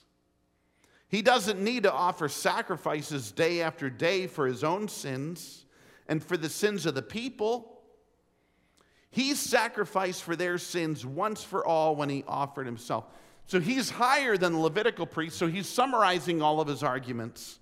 he 1.08 1.20
doesn't 1.20 1.60
need 1.60 1.82
to 1.82 1.92
offer 1.92 2.26
sacrifices 2.26 3.32
day 3.32 3.60
after 3.60 3.90
day 3.90 4.28
for 4.28 4.46
his 4.46 4.64
own 4.64 4.88
sins 4.88 5.61
and 6.08 6.22
for 6.22 6.36
the 6.36 6.48
sins 6.48 6.86
of 6.86 6.94
the 6.94 7.02
people. 7.02 7.80
He 9.10 9.34
sacrificed 9.34 10.22
for 10.22 10.36
their 10.36 10.58
sins 10.58 11.04
once 11.04 11.42
for 11.42 11.66
all 11.66 11.94
when 11.94 12.08
he 12.08 12.24
offered 12.26 12.66
himself. 12.66 13.04
So 13.46 13.60
he's 13.60 13.90
higher 13.90 14.36
than 14.36 14.52
the 14.52 14.58
Levitical 14.58 15.06
priest, 15.06 15.36
so 15.36 15.46
he's 15.46 15.68
summarizing 15.68 16.40
all 16.40 16.60
of 16.60 16.68
his 16.68 16.82
arguments. 16.82 17.58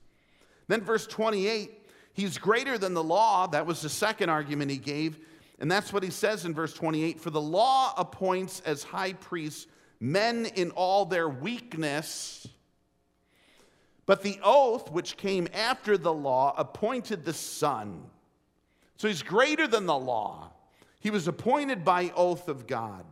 Then, 0.68 0.82
verse 0.82 1.06
28, 1.06 1.88
he's 2.12 2.38
greater 2.38 2.78
than 2.78 2.94
the 2.94 3.02
law. 3.02 3.48
That 3.48 3.66
was 3.66 3.82
the 3.82 3.88
second 3.88 4.30
argument 4.30 4.70
he 4.70 4.76
gave. 4.76 5.18
And 5.58 5.70
that's 5.70 5.92
what 5.92 6.02
he 6.02 6.10
says 6.10 6.44
in 6.44 6.54
verse 6.54 6.72
28 6.72 7.20
For 7.20 7.30
the 7.30 7.40
law 7.40 7.92
appoints 7.96 8.62
as 8.64 8.84
high 8.84 9.14
priests 9.14 9.66
men 10.00 10.46
in 10.46 10.70
all 10.70 11.04
their 11.04 11.28
weakness. 11.28 12.46
But 14.06 14.22
the 14.22 14.40
oath, 14.42 14.90
which 14.90 15.16
came 15.16 15.46
after 15.52 15.98
the 15.98 16.12
law, 16.12 16.54
appointed 16.56 17.24
the 17.24 17.34
Son. 17.34 18.04
So 19.00 19.08
he's 19.08 19.22
greater 19.22 19.66
than 19.66 19.86
the 19.86 19.96
law. 19.96 20.50
He 21.00 21.08
was 21.08 21.26
appointed 21.26 21.86
by 21.86 22.12
oath 22.14 22.48
of 22.48 22.66
God. 22.66 23.06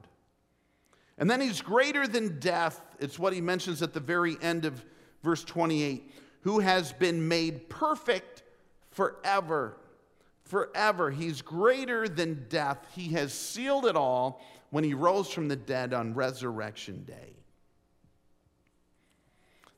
And 1.17 1.31
then 1.31 1.41
he's 1.41 1.63
greater 1.63 2.07
than 2.07 2.39
death. 2.41 2.79
It's 3.01 3.19
what 3.19 3.33
he 3.33 3.41
mentions 3.41 3.81
at 3.81 3.95
the 3.95 4.01
very 4.01 4.37
end 4.43 4.67
of 4.67 4.85
verse 5.23 5.43
28 5.45 6.13
who 6.43 6.59
has 6.59 6.93
been 6.93 7.27
made 7.27 7.71
perfect 7.71 8.43
forever. 8.91 9.79
Forever. 10.45 11.11
He's 11.11 11.41
greater 11.41 12.07
than 12.07 12.45
death. 12.51 12.87
He 12.95 13.09
has 13.15 13.33
sealed 13.33 13.87
it 13.87 13.97
all 13.97 14.43
when 14.69 14.85
he 14.85 14.93
rose 14.93 15.31
from 15.31 15.49
the 15.49 15.57
dead 15.57 15.95
on 15.95 16.13
resurrection 16.13 17.03
day. 17.05 17.33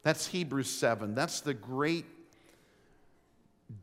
That's 0.02 0.26
Hebrews 0.26 0.70
7. 0.70 1.14
That's 1.14 1.40
the 1.40 1.54
great 1.54 2.06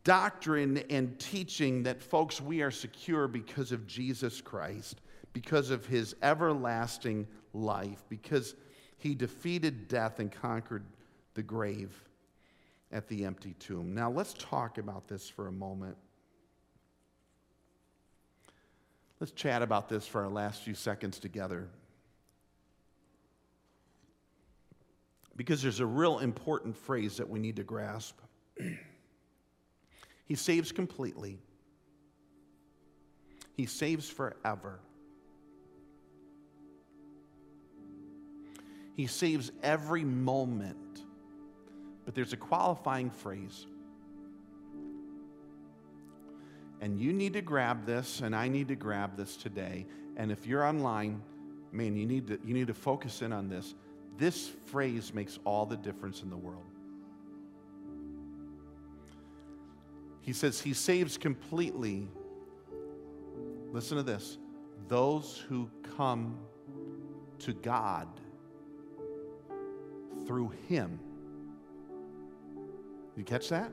doctrine 0.03 0.83
and 0.89 1.17
teaching 1.19 1.83
that, 1.83 2.01
folks, 2.01 2.41
we 2.41 2.61
are 2.61 2.71
secure 2.71 3.27
because 3.27 3.71
of 3.71 3.87
Jesus 3.87 4.41
Christ, 4.41 5.01
because 5.33 5.69
of 5.69 5.85
his 5.85 6.15
everlasting 6.21 7.27
life, 7.53 8.03
because 8.09 8.55
he 8.97 9.15
defeated 9.15 9.87
death 9.87 10.19
and 10.19 10.31
conquered 10.31 10.85
the 11.35 11.43
grave 11.43 12.03
at 12.91 13.07
the 13.07 13.25
empty 13.25 13.53
tomb. 13.59 13.93
Now, 13.93 14.09
let's 14.09 14.33
talk 14.33 14.77
about 14.77 15.07
this 15.07 15.29
for 15.29 15.47
a 15.47 15.51
moment. 15.51 15.97
Let's 19.19 19.31
chat 19.31 19.61
about 19.61 19.89
this 19.89 20.05
for 20.05 20.23
our 20.23 20.29
last 20.29 20.61
few 20.61 20.75
seconds 20.75 21.19
together. 21.19 21.69
Because 25.35 25.61
there's 25.61 25.79
a 25.79 25.85
real 25.85 26.19
important 26.19 26.75
phrase 26.75 27.17
that 27.17 27.29
we 27.29 27.39
need 27.39 27.55
to 27.57 27.63
grasp. 27.63 28.19
He 30.27 30.35
saves 30.35 30.71
completely, 30.71 31.39
He 33.55 33.65
saves 33.65 34.09
forever. 34.09 34.79
He 38.95 39.05
saves 39.05 39.51
every 39.61 40.03
moment. 40.03 41.03
But 42.03 42.15
there's 42.15 42.33
a 42.33 42.37
qualifying 42.37 43.11
phrase. 43.11 43.67
And 46.81 46.99
you 46.99 47.13
need 47.13 47.33
to 47.33 47.41
grab 47.41 47.85
this, 47.85 48.21
and 48.21 48.35
I 48.35 48.47
need 48.47 48.69
to 48.69 48.75
grab 48.75 49.15
this 49.15 49.37
today. 49.37 49.85
And 50.15 50.31
if 50.31 50.47
you're 50.47 50.65
online, 50.65 51.21
man, 51.71 51.95
you 51.95 52.07
need 52.07 52.27
to, 52.27 52.39
you 52.43 52.55
need 52.55 52.67
to 52.67 52.73
focus 52.73 53.21
in 53.21 53.31
on 53.31 53.49
this. 53.49 53.75
This 54.17 54.49
phrase 54.65 55.13
makes 55.13 55.37
all 55.43 55.67
the 55.67 55.77
difference 55.77 56.23
in 56.23 56.31
the 56.31 56.37
world. 56.37 56.65
He 60.27 60.33
says 60.33 60.59
he 60.59 60.73
saves 60.73 61.17
completely. 61.17 62.05
Listen 63.71 63.95
to 63.95 64.03
this 64.03 64.37
those 64.89 65.41
who 65.47 65.69
come 65.95 66.37
to 67.39 67.53
God 67.53 68.09
through 70.25 70.49
him. 70.67 70.99
You 73.15 73.23
catch 73.23 73.47
that? 73.49 73.71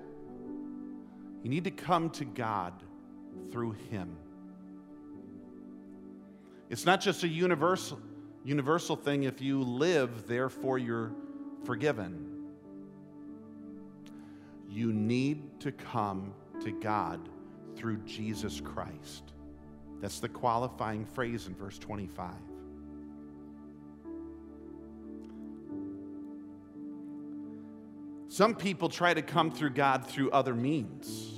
You 1.43 1.51
need 1.51 1.65
to 1.65 1.73
come 1.73 2.09
to 2.11 2.25
God 2.25 2.73
through 3.51 3.73
him. 3.91 4.17
It's 6.71 6.87
not 6.87 7.01
just 7.01 7.25
a 7.25 7.29
universal 7.29 7.99
universal 8.45 8.95
thing 8.95 9.25
if 9.25 9.41
you 9.41 9.61
live 9.61 10.29
therefore 10.29 10.79
you're 10.79 11.11
forgiven. 11.65 12.31
You 14.71 14.93
need 14.93 15.61
to 15.61 15.73
come 15.73 16.33
to 16.65 16.73
God 16.73 17.29
through 17.77 17.99
Jesus 17.99 18.61
Christ. 18.61 19.33
That's 20.01 20.21
the 20.21 20.29
qualifying 20.29 21.07
phrase 21.07 21.47
in 21.47 21.55
verse 21.55 21.79
25. 21.79 22.33
Some 28.29 28.55
people 28.55 28.89
try 28.89 29.15
to 29.15 29.23
come 29.23 29.51
through 29.51 29.71
God 29.71 30.05
through 30.07 30.31
other 30.33 30.55
means. 30.55 31.31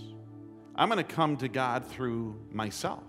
I'm 0.74 0.88
going 0.88 1.04
to 1.04 1.14
come 1.14 1.36
to 1.38 1.48
God 1.48 1.86
through 1.86 2.40
myself. 2.50 3.04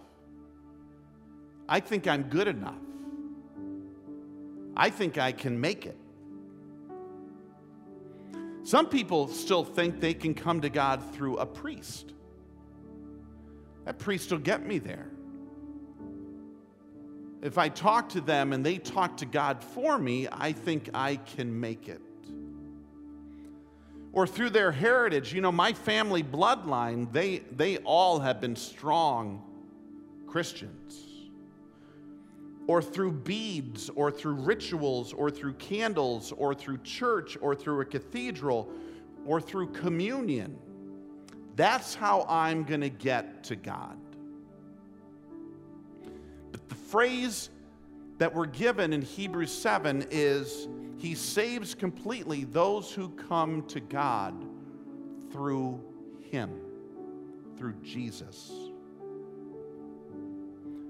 I 1.69 1.79
think 1.79 2.07
I'm 2.07 2.23
good 2.23 2.47
enough. 2.47 2.75
I 4.75 4.89
think 4.89 5.17
I 5.17 5.31
can 5.31 5.59
make 5.59 5.85
it. 5.85 5.97
Some 8.67 8.89
people 8.89 9.29
still 9.29 9.63
think 9.63 10.01
they 10.01 10.13
can 10.13 10.33
come 10.33 10.59
to 10.59 10.69
God 10.69 11.01
through 11.13 11.37
a 11.37 11.45
priest. 11.45 12.11
That 13.85 13.97
priest 13.97 14.29
will 14.29 14.39
get 14.39 14.65
me 14.65 14.77
there. 14.77 15.09
if 17.41 17.57
I 17.57 17.69
talk 17.69 18.09
to 18.09 18.19
them 18.19 18.51
and 18.51 18.65
they 18.65 18.77
talk 18.77 19.15
to 19.17 19.25
God 19.25 19.63
for 19.63 19.97
me, 19.97 20.27
I 20.29 20.51
think 20.51 20.89
I 20.93 21.15
can 21.15 21.57
make 21.57 21.87
it. 21.87 22.01
Or 24.11 24.27
through 24.27 24.49
their 24.49 24.73
heritage, 24.73 25.33
you 25.33 25.39
know, 25.39 25.53
my 25.53 25.71
family 25.71 26.21
bloodline, 26.21 27.09
they, 27.13 27.43
they 27.55 27.77
all 27.77 28.19
have 28.19 28.41
been 28.41 28.57
strong 28.57 29.43
Christians. 30.27 31.06
Or 32.67 32.81
through 32.81 33.13
beads, 33.13 33.89
or 33.95 34.11
through 34.11 34.35
rituals, 34.35 35.13
or 35.13 35.31
through 35.31 35.53
candles, 35.53 36.33
or 36.33 36.53
through 36.53 36.79
church, 36.79 37.37
or 37.39 37.55
through 37.55 37.81
a 37.81 37.85
cathedral, 37.85 38.69
or 39.25 39.39
through 39.39 39.71
communion. 39.71 40.57
That's 41.55 41.95
how 41.95 42.25
I'm 42.29 42.63
going 42.63 42.81
to 42.81 42.89
get 42.89 43.43
to 43.45 43.55
God. 43.55 43.97
But 46.51 46.67
the 46.69 46.75
phrase 46.75 47.49
that 48.17 48.33
we're 48.33 48.45
given 48.45 48.93
in 48.93 49.01
Hebrews 49.01 49.51
7 49.51 50.07
is 50.11 50.67
He 50.97 51.15
saves 51.15 51.73
completely 51.73 52.43
those 52.45 52.91
who 52.91 53.09
come 53.09 53.63
to 53.67 53.79
God 53.79 54.33
through 55.31 55.79
Him, 56.31 56.59
through 57.57 57.75
Jesus. 57.81 58.51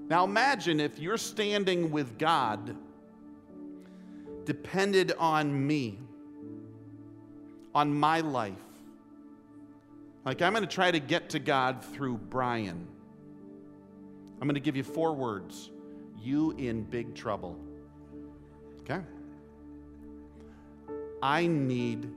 Now 0.09 0.23
imagine 0.23 0.79
if 0.79 0.99
you're 0.99 1.17
standing 1.17 1.91
with 1.91 2.17
God 2.17 2.75
depended 4.45 5.11
on 5.19 5.67
me, 5.67 5.99
on 7.75 7.93
my 7.93 8.21
life. 8.21 8.53
Like, 10.23 10.41
I'm 10.41 10.53
going 10.53 10.65
to 10.65 10.73
try 10.73 10.89
to 10.91 10.99
get 10.99 11.29
to 11.31 11.39
God 11.39 11.83
through 11.83 12.17
Brian. 12.17 12.87
I'm 14.39 14.47
going 14.47 14.55
to 14.55 14.61
give 14.61 14.75
you 14.75 14.83
four 14.83 15.13
words 15.13 15.71
you 16.21 16.51
in 16.51 16.83
big 16.83 17.13
trouble. 17.15 17.57
Okay? 18.81 19.01
I 21.21 21.47
need 21.47 22.09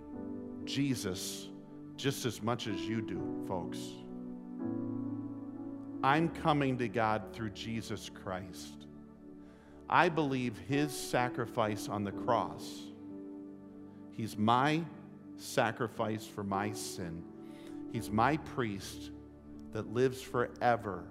Jesus 0.64 1.48
just 1.96 2.24
as 2.26 2.42
much 2.42 2.66
as 2.66 2.80
you 2.80 3.00
do, 3.00 3.44
folks. 3.46 3.78
I'm 6.02 6.28
coming 6.28 6.78
to 6.78 6.88
God 6.88 7.22
through 7.32 7.50
Jesus 7.50 8.10
Christ. 8.22 8.86
I 9.88 10.08
believe 10.08 10.56
his 10.68 10.96
sacrifice 10.96 11.88
on 11.88 12.04
the 12.04 12.12
cross. 12.12 12.84
He's 14.12 14.36
my 14.36 14.82
sacrifice 15.36 16.26
for 16.26 16.44
my 16.44 16.72
sin. 16.72 17.22
He's 17.92 18.10
my 18.10 18.36
priest 18.36 19.10
that 19.72 19.92
lives 19.92 20.22
forever 20.22 21.04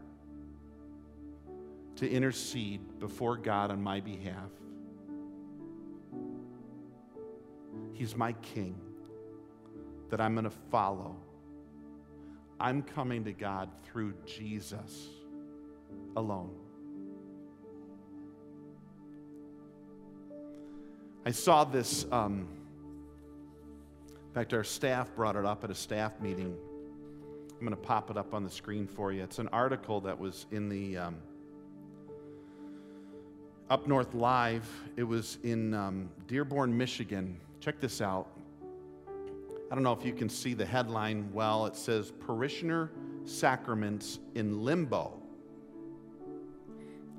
to 1.97 2.09
intercede 2.09 2.99
before 2.99 3.35
God 3.35 3.71
on 3.71 3.81
my 3.81 3.99
behalf. 3.99 4.49
He's 7.93 8.15
my 8.15 8.33
king 8.33 8.79
that 10.09 10.21
I'm 10.21 10.33
going 10.33 10.45
to 10.45 10.55
follow. 10.71 11.17
I'm 12.59 12.83
coming 12.83 13.23
to 13.23 13.31
God 13.31 13.69
through 13.83 14.13
Jesus 14.25 15.07
alone. 16.15 16.51
I 21.25 21.31
saw 21.31 21.63
this. 21.63 22.05
Um, 22.11 22.47
in 24.09 24.33
fact, 24.33 24.53
our 24.53 24.63
staff 24.63 25.13
brought 25.15 25.35
it 25.35 25.45
up 25.45 25.63
at 25.63 25.71
a 25.71 25.75
staff 25.75 26.19
meeting. 26.19 26.55
I'm 27.51 27.59
going 27.59 27.71
to 27.71 27.75
pop 27.75 28.09
it 28.09 28.17
up 28.17 28.33
on 28.33 28.43
the 28.43 28.49
screen 28.49 28.87
for 28.87 29.11
you. 29.11 29.23
It's 29.23 29.39
an 29.39 29.49
article 29.49 30.01
that 30.01 30.17
was 30.17 30.45
in 30.51 30.69
the 30.69 30.97
um, 30.97 31.17
Up 33.69 33.87
North 33.87 34.13
Live. 34.13 34.67
It 34.95 35.03
was 35.03 35.37
in 35.43 35.73
um, 35.73 36.09
Dearborn, 36.27 36.77
Michigan. 36.77 37.39
Check 37.59 37.79
this 37.79 38.01
out. 38.01 38.27
I 39.71 39.75
don't 39.75 39.83
know 39.83 39.93
if 39.93 40.03
you 40.03 40.13
can 40.13 40.29
see 40.29 40.55
the 40.55 40.65
headline 40.65 41.29
well. 41.31 41.67
It 41.67 41.75
says 41.75 42.11
Parishioner 42.25 42.89
Sacraments 43.25 44.17
in 44.33 44.63
Limbo 44.63 45.21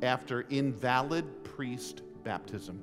after 0.03 0.41
invalid 0.43 1.45
priest 1.45 2.03
baptism. 2.25 2.83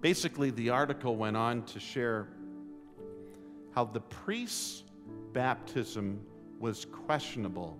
Basically, 0.00 0.50
the 0.50 0.70
article 0.70 1.16
went 1.16 1.36
on 1.36 1.64
to 1.64 1.80
share 1.80 2.28
how 3.74 3.84
the 3.86 4.00
priest's 4.00 4.84
baptism 5.32 6.20
was 6.60 6.84
questionable, 6.84 7.76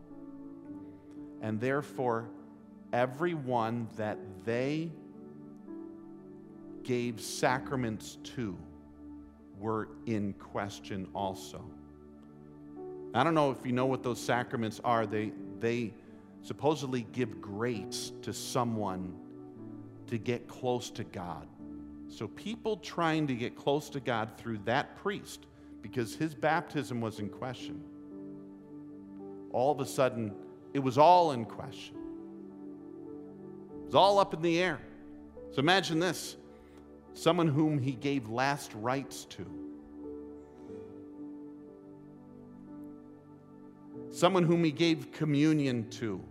and 1.41 1.61
therefore, 1.61 2.29
everyone 2.93 3.87
that 3.97 4.19
they 4.45 4.91
gave 6.83 7.21
sacraments 7.21 8.19
to 8.25 8.57
were 9.59 9.89
in 10.07 10.33
question 10.35 11.09
also. 11.15 11.65
I 13.15 13.23
don't 13.23 13.35
know 13.35 13.51
if 13.51 13.65
you 13.65 13.73
know 13.73 13.87
what 13.87 14.03
those 14.03 14.21
sacraments 14.21 14.81
are. 14.83 15.07
They, 15.07 15.33
they 15.61 15.95
supposedly 16.43 17.07
give 17.13 17.41
grace 17.41 18.13
to 18.23 18.33
someone 18.33 19.15
to 20.09 20.19
get 20.19 20.49
close 20.49 20.91
to 20.91 21.05
God. 21.05 21.47
So, 22.09 22.29
people 22.29 22.77
trying 22.77 23.27
to 23.29 23.35
get 23.35 23.57
close 23.57 23.89
to 23.91 24.01
God 24.01 24.37
through 24.37 24.59
that 24.65 24.97
priest, 24.97 25.47
because 25.83 26.15
his 26.15 26.35
baptism 26.35 27.01
was 27.01 27.19
in 27.19 27.29
question, 27.29 27.83
all 29.53 29.73
of 29.73 29.81
a 29.81 29.87
sudden, 29.87 30.33
it 30.75 30.79
was 30.79 30.99
all 30.99 31.33
in 31.33 31.45
question. 31.45 31.97
It 33.83 33.87
was 33.87 33.95
all 33.95 34.19
up 34.19 34.35
in 34.35 34.43
the 34.43 34.61
air. 34.61 34.81
So, 35.53 35.61
imagine 35.61 35.99
this 35.99 36.37
someone 37.15 37.49
whom 37.49 37.79
he 37.79 37.93
gave 37.93 38.29
last 38.29 38.73
rites 38.75 39.25
to, 39.27 39.47
someone 44.11 44.43
whom 44.43 44.63
he 44.63 44.71
gave 44.71 45.13
communion 45.13 45.89
to. 45.91 46.23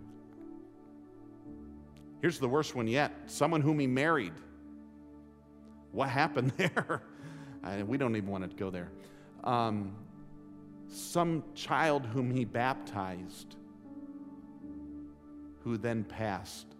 Here's 2.21 2.39
the 2.39 2.47
worst 2.47 2.75
one 2.75 2.87
yet 2.87 3.11
someone 3.25 3.61
whom 3.61 3.79
he 3.79 3.87
married. 3.87 4.33
What 5.91 6.09
happened 6.09 6.51
there? 6.57 7.01
we 7.85 7.97
don't 7.97 8.15
even 8.15 8.29
want 8.29 8.49
to 8.49 8.55
go 8.55 8.69
there. 8.69 8.91
Um, 9.43 9.95
some 10.87 11.43
child 11.55 12.05
whom 12.05 12.29
he 12.29 12.45
baptized, 12.45 13.55
who 15.63 15.77
then 15.77 16.03
passed. 16.03 16.72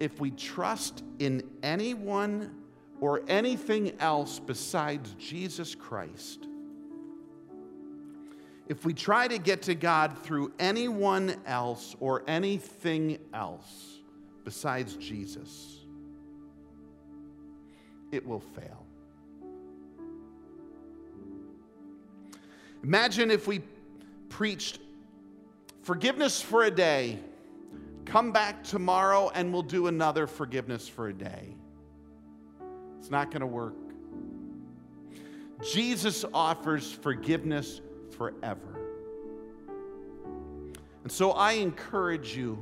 If 0.00 0.18
we 0.18 0.30
trust 0.30 1.04
in 1.18 1.42
anyone 1.62 2.54
or 3.00 3.22
anything 3.28 3.92
else 4.00 4.40
besides 4.40 5.14
Jesus 5.18 5.74
Christ, 5.74 6.46
if 8.66 8.84
we 8.84 8.94
try 8.94 9.28
to 9.28 9.36
get 9.36 9.62
to 9.62 9.74
God 9.74 10.16
through 10.22 10.52
anyone 10.58 11.34
else 11.44 11.94
or 12.00 12.22
anything 12.26 13.18
else 13.34 13.98
besides 14.44 14.96
Jesus, 14.96 15.80
it 18.10 18.26
will 18.26 18.40
fail. 18.40 18.86
Imagine 22.82 23.30
if 23.30 23.46
we 23.46 23.60
preached 24.30 24.78
forgiveness 25.82 26.40
for 26.40 26.62
a 26.62 26.70
day, 26.70 27.18
come 28.10 28.32
back 28.32 28.64
tomorrow 28.64 29.30
and 29.36 29.52
we'll 29.52 29.62
do 29.62 29.86
another 29.86 30.26
forgiveness 30.26 30.88
for 30.88 31.08
a 31.08 31.12
day. 31.12 31.54
It's 32.98 33.08
not 33.08 33.30
going 33.30 33.40
to 33.40 33.46
work. 33.46 33.76
Jesus 35.72 36.24
offers 36.34 36.90
forgiveness 36.90 37.80
forever. 38.16 38.80
And 41.04 41.12
so 41.12 41.30
I 41.32 41.52
encourage 41.52 42.36
you 42.36 42.58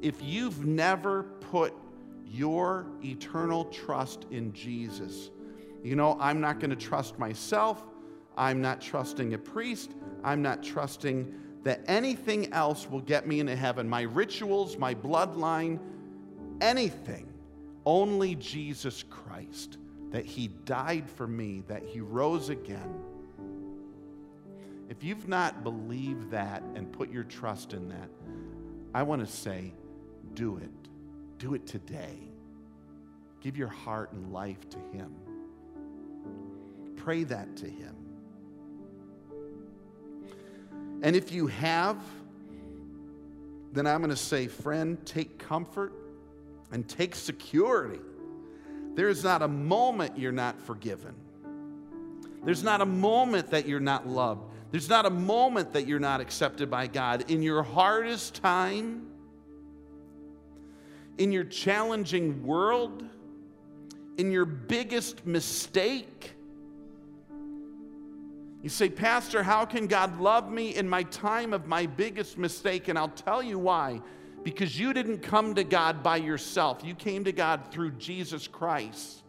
if 0.00 0.22
you've 0.22 0.64
never 0.64 1.24
put 1.24 1.74
your 2.24 2.86
eternal 3.04 3.64
trust 3.64 4.26
in 4.30 4.52
Jesus. 4.52 5.30
You 5.82 5.96
know, 5.96 6.16
I'm 6.20 6.40
not 6.40 6.60
going 6.60 6.70
to 6.70 6.76
trust 6.76 7.18
myself. 7.18 7.82
I'm 8.36 8.62
not 8.62 8.80
trusting 8.80 9.34
a 9.34 9.38
priest. 9.38 9.90
I'm 10.22 10.40
not 10.40 10.62
trusting 10.62 11.34
that 11.64 11.82
anything 11.86 12.52
else 12.52 12.88
will 12.90 13.00
get 13.00 13.26
me 13.26 13.40
into 13.40 13.54
heaven. 13.54 13.88
My 13.88 14.02
rituals, 14.02 14.76
my 14.76 14.94
bloodline, 14.94 15.78
anything. 16.60 17.28
Only 17.84 18.34
Jesus 18.36 19.04
Christ, 19.08 19.78
that 20.10 20.24
He 20.24 20.48
died 20.48 21.08
for 21.08 21.26
me, 21.26 21.62
that 21.68 21.82
He 21.84 22.00
rose 22.00 22.48
again. 22.48 22.94
If 24.88 25.02
you've 25.02 25.28
not 25.28 25.64
believed 25.64 26.30
that 26.32 26.62
and 26.74 26.92
put 26.92 27.10
your 27.10 27.24
trust 27.24 27.72
in 27.72 27.88
that, 27.88 28.10
I 28.94 29.02
want 29.04 29.26
to 29.26 29.32
say, 29.32 29.72
do 30.34 30.58
it. 30.58 30.70
Do 31.38 31.54
it 31.54 31.66
today. 31.66 32.18
Give 33.40 33.56
your 33.56 33.68
heart 33.68 34.12
and 34.12 34.32
life 34.32 34.68
to 34.70 34.78
Him. 34.96 35.12
Pray 36.96 37.24
that 37.24 37.56
to 37.56 37.66
Him. 37.66 38.01
And 41.02 41.16
if 41.16 41.32
you 41.32 41.48
have, 41.48 42.02
then 43.72 43.86
I'm 43.86 43.98
going 43.98 44.10
to 44.10 44.16
say, 44.16 44.46
friend, 44.46 45.04
take 45.04 45.38
comfort 45.38 45.92
and 46.70 46.88
take 46.88 47.14
security. 47.14 48.00
There's 48.94 49.24
not 49.24 49.42
a 49.42 49.48
moment 49.48 50.18
you're 50.18 50.32
not 50.32 50.60
forgiven. 50.60 51.14
There's 52.44 52.62
not 52.62 52.80
a 52.80 52.86
moment 52.86 53.50
that 53.50 53.66
you're 53.66 53.80
not 53.80 54.06
loved. 54.06 54.42
There's 54.70 54.88
not 54.88 55.06
a 55.06 55.10
moment 55.10 55.72
that 55.74 55.86
you're 55.86 56.00
not 56.00 56.20
accepted 56.20 56.70
by 56.70 56.86
God. 56.86 57.30
In 57.30 57.42
your 57.42 57.62
hardest 57.62 58.34
time, 58.36 59.06
in 61.18 61.32
your 61.32 61.44
challenging 61.44 62.44
world, 62.44 63.04
in 64.16 64.30
your 64.30 64.44
biggest 64.44 65.26
mistake, 65.26 66.32
you 68.62 68.68
say, 68.68 68.88
Pastor, 68.88 69.42
how 69.42 69.64
can 69.64 69.88
God 69.88 70.20
love 70.20 70.50
me 70.50 70.76
in 70.76 70.88
my 70.88 71.02
time 71.04 71.52
of 71.52 71.66
my 71.66 71.86
biggest 71.86 72.38
mistake? 72.38 72.86
And 72.86 72.96
I'll 72.96 73.08
tell 73.08 73.42
you 73.42 73.58
why. 73.58 74.00
Because 74.44 74.78
you 74.78 74.92
didn't 74.92 75.18
come 75.18 75.54
to 75.56 75.64
God 75.64 76.02
by 76.02 76.16
yourself, 76.16 76.82
you 76.84 76.94
came 76.94 77.24
to 77.24 77.32
God 77.32 77.72
through 77.72 77.92
Jesus 77.92 78.46
Christ. 78.46 79.22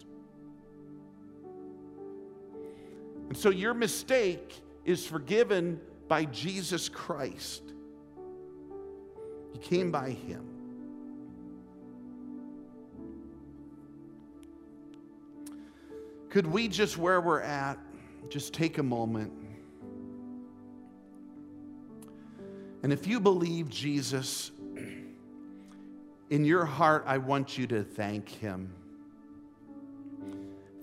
And 3.30 3.38
so 3.38 3.50
your 3.50 3.74
mistake 3.74 4.62
is 4.86 5.06
forgiven 5.06 5.80
by 6.08 6.26
Jesus 6.26 6.88
Christ. 6.88 7.64
You 9.54 9.60
came 9.60 9.92
by 9.92 10.12
Him. 10.12 10.48
Could 16.30 16.46
we 16.46 16.68
just, 16.68 16.98
where 16.98 17.22
we're 17.22 17.42
at, 17.42 17.80
just 18.30 18.54
take 18.54 18.78
a 18.78 18.84
moment? 18.84 19.32
And 22.84 22.92
if 22.92 23.08
you 23.08 23.20
believe 23.20 23.70
Jesus, 23.70 24.52
in 26.30 26.44
your 26.44 26.66
heart, 26.66 27.04
I 27.06 27.20
want 27.20 27.58
you 27.58 27.68
to 27.68 27.84
thank 27.84 28.28
Him. 28.28 28.74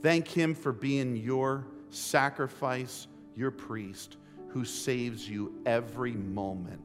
Thank 0.01 0.29
Him 0.29 0.55
for 0.55 0.73
being 0.73 1.17
your 1.17 1.67
sacrifice, 1.91 3.09
your 3.35 3.51
priest 3.51 4.17
who 4.49 4.65
saves 4.65 5.29
you 5.29 5.53
every 5.67 6.13
moment. 6.13 6.81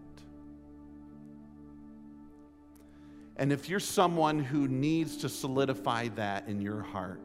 And 3.38 3.51
if 3.51 3.70
you're 3.70 3.80
someone 3.80 4.39
who 4.39 4.68
needs 4.68 5.18
to 5.18 5.30
solidify 5.30 6.10
that 6.16 6.47
in 6.47 6.62
your 6.62 6.82
heart, 6.82 7.20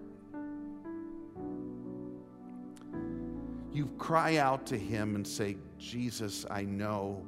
you 3.72 3.86
cry 3.98 4.36
out 4.36 4.66
to 4.66 4.78
him 4.78 5.14
and 5.14 5.26
say, 5.26 5.56
Jesus, 5.78 6.44
I 6.50 6.62
know 6.62 7.24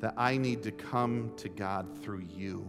that 0.00 0.14
I 0.16 0.36
need 0.36 0.62
to 0.62 0.70
come 0.70 1.32
to 1.36 1.48
God 1.48 1.86
through 2.02 2.24
you. 2.34 2.66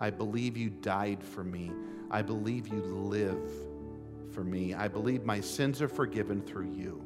I 0.00 0.10
believe 0.10 0.56
you 0.56 0.70
died 0.70 1.22
for 1.22 1.44
me. 1.44 1.72
I 2.10 2.22
believe 2.22 2.68
you 2.68 2.80
live 2.80 3.50
for 4.32 4.44
me. 4.44 4.74
I 4.74 4.88
believe 4.88 5.24
my 5.24 5.40
sins 5.40 5.82
are 5.82 5.88
forgiven 5.88 6.42
through 6.42 6.70
you. 6.70 7.04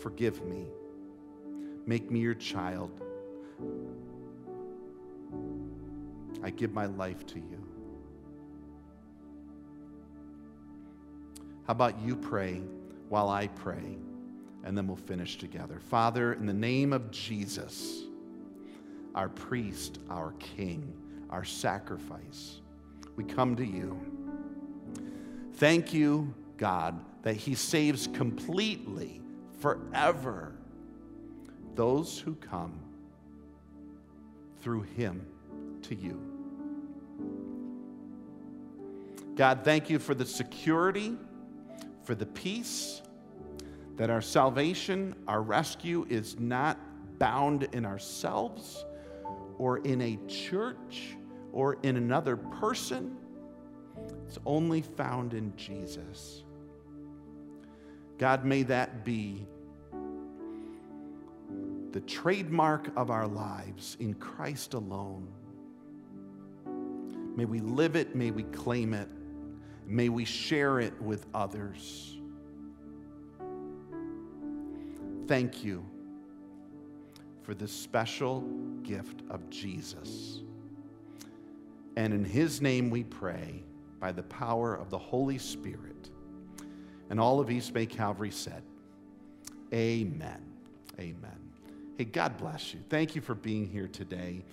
Forgive 0.00 0.44
me. 0.44 0.66
Make 1.86 2.10
me 2.10 2.20
your 2.20 2.34
child. 2.34 3.00
I 6.42 6.50
give 6.50 6.72
my 6.72 6.86
life 6.86 7.26
to 7.26 7.38
you. 7.38 7.59
How 11.70 11.72
about 11.72 12.00
you 12.00 12.16
pray 12.16 12.62
while 13.10 13.28
I 13.28 13.46
pray, 13.46 13.96
and 14.64 14.76
then 14.76 14.88
we'll 14.88 14.96
finish 14.96 15.38
together. 15.38 15.78
Father, 15.78 16.32
in 16.32 16.44
the 16.44 16.52
name 16.52 16.92
of 16.92 17.12
Jesus, 17.12 18.06
our 19.14 19.28
priest, 19.28 20.00
our 20.10 20.32
king, 20.40 20.92
our 21.30 21.44
sacrifice, 21.44 22.60
we 23.14 23.22
come 23.22 23.54
to 23.54 23.64
you. 23.64 23.96
Thank 25.58 25.94
you, 25.94 26.34
God, 26.56 26.98
that 27.22 27.36
He 27.36 27.54
saves 27.54 28.08
completely, 28.08 29.20
forever, 29.60 30.56
those 31.76 32.18
who 32.18 32.34
come 32.34 32.80
through 34.60 34.82
Him 34.96 35.24
to 35.82 35.94
you. 35.94 36.20
God, 39.36 39.60
thank 39.62 39.88
you 39.88 40.00
for 40.00 40.16
the 40.16 40.26
security, 40.26 41.16
for 42.10 42.16
the 42.16 42.26
peace, 42.26 43.02
that 43.94 44.10
our 44.10 44.20
salvation, 44.20 45.14
our 45.28 45.42
rescue 45.42 46.04
is 46.10 46.36
not 46.40 46.76
bound 47.20 47.68
in 47.70 47.86
ourselves 47.86 48.84
or 49.58 49.78
in 49.78 50.00
a 50.00 50.18
church 50.26 51.16
or 51.52 51.78
in 51.84 51.96
another 51.96 52.36
person 52.36 53.16
it's 54.26 54.38
only 54.44 54.82
found 54.82 55.34
in 55.34 55.56
Jesus. 55.56 56.42
God, 58.18 58.44
may 58.44 58.64
that 58.64 59.04
be 59.04 59.46
the 61.92 62.00
trademark 62.00 62.90
of 62.96 63.12
our 63.12 63.28
lives 63.28 63.96
in 64.00 64.14
Christ 64.14 64.74
alone. 64.74 65.28
May 67.36 67.44
we 67.44 67.60
live 67.60 67.94
it, 67.94 68.16
may 68.16 68.32
we 68.32 68.42
claim 68.42 68.94
it, 68.94 69.08
may 69.90 70.08
we 70.08 70.24
share 70.24 70.78
it 70.80 71.00
with 71.02 71.26
others. 71.34 72.18
Thank 75.26 75.64
you 75.64 75.84
for 77.42 77.54
this 77.54 77.72
special 77.72 78.42
gift 78.82 79.22
of 79.28 79.48
Jesus. 79.50 80.42
And 81.96 82.14
in 82.14 82.24
his 82.24 82.60
name 82.60 82.90
we 82.90 83.04
pray 83.04 83.62
by 83.98 84.12
the 84.12 84.22
power 84.22 84.74
of 84.74 84.90
the 84.90 84.98
Holy 84.98 85.38
Spirit. 85.38 86.10
And 87.10 87.20
all 87.20 87.40
of 87.40 87.50
East 87.50 87.74
Bay 87.74 87.86
Calvary 87.86 88.30
said, 88.30 88.62
Amen. 89.74 90.40
Amen. 90.98 91.38
Hey, 91.98 92.04
God 92.04 92.36
bless 92.38 92.72
you. 92.72 92.80
Thank 92.88 93.14
you 93.14 93.20
for 93.20 93.34
being 93.34 93.66
here 93.66 93.88
today. 93.88 94.44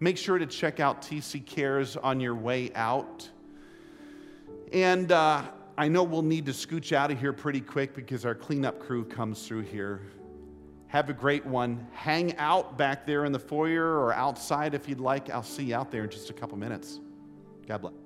Make 0.00 0.18
sure 0.18 0.38
to 0.38 0.46
check 0.46 0.80
out 0.80 1.02
TC 1.02 1.44
Cares 1.44 1.96
on 1.96 2.20
your 2.20 2.34
way 2.34 2.70
out. 2.74 3.28
And 4.74 5.12
uh, 5.12 5.44
I 5.78 5.86
know 5.86 6.02
we'll 6.02 6.22
need 6.22 6.46
to 6.46 6.52
scooch 6.52 6.92
out 6.92 7.12
of 7.12 7.20
here 7.20 7.32
pretty 7.32 7.60
quick 7.60 7.94
because 7.94 8.24
our 8.24 8.34
cleanup 8.34 8.80
crew 8.80 9.04
comes 9.04 9.46
through 9.46 9.62
here. 9.62 10.02
Have 10.88 11.08
a 11.10 11.12
great 11.12 11.46
one. 11.46 11.86
Hang 11.92 12.36
out 12.38 12.76
back 12.76 13.06
there 13.06 13.24
in 13.24 13.30
the 13.30 13.38
foyer 13.38 14.00
or 14.00 14.12
outside 14.12 14.74
if 14.74 14.88
you'd 14.88 14.98
like. 14.98 15.30
I'll 15.30 15.44
see 15.44 15.66
you 15.66 15.76
out 15.76 15.92
there 15.92 16.02
in 16.02 16.10
just 16.10 16.28
a 16.28 16.32
couple 16.32 16.58
minutes. 16.58 16.98
God 17.68 17.82
bless. 17.82 18.03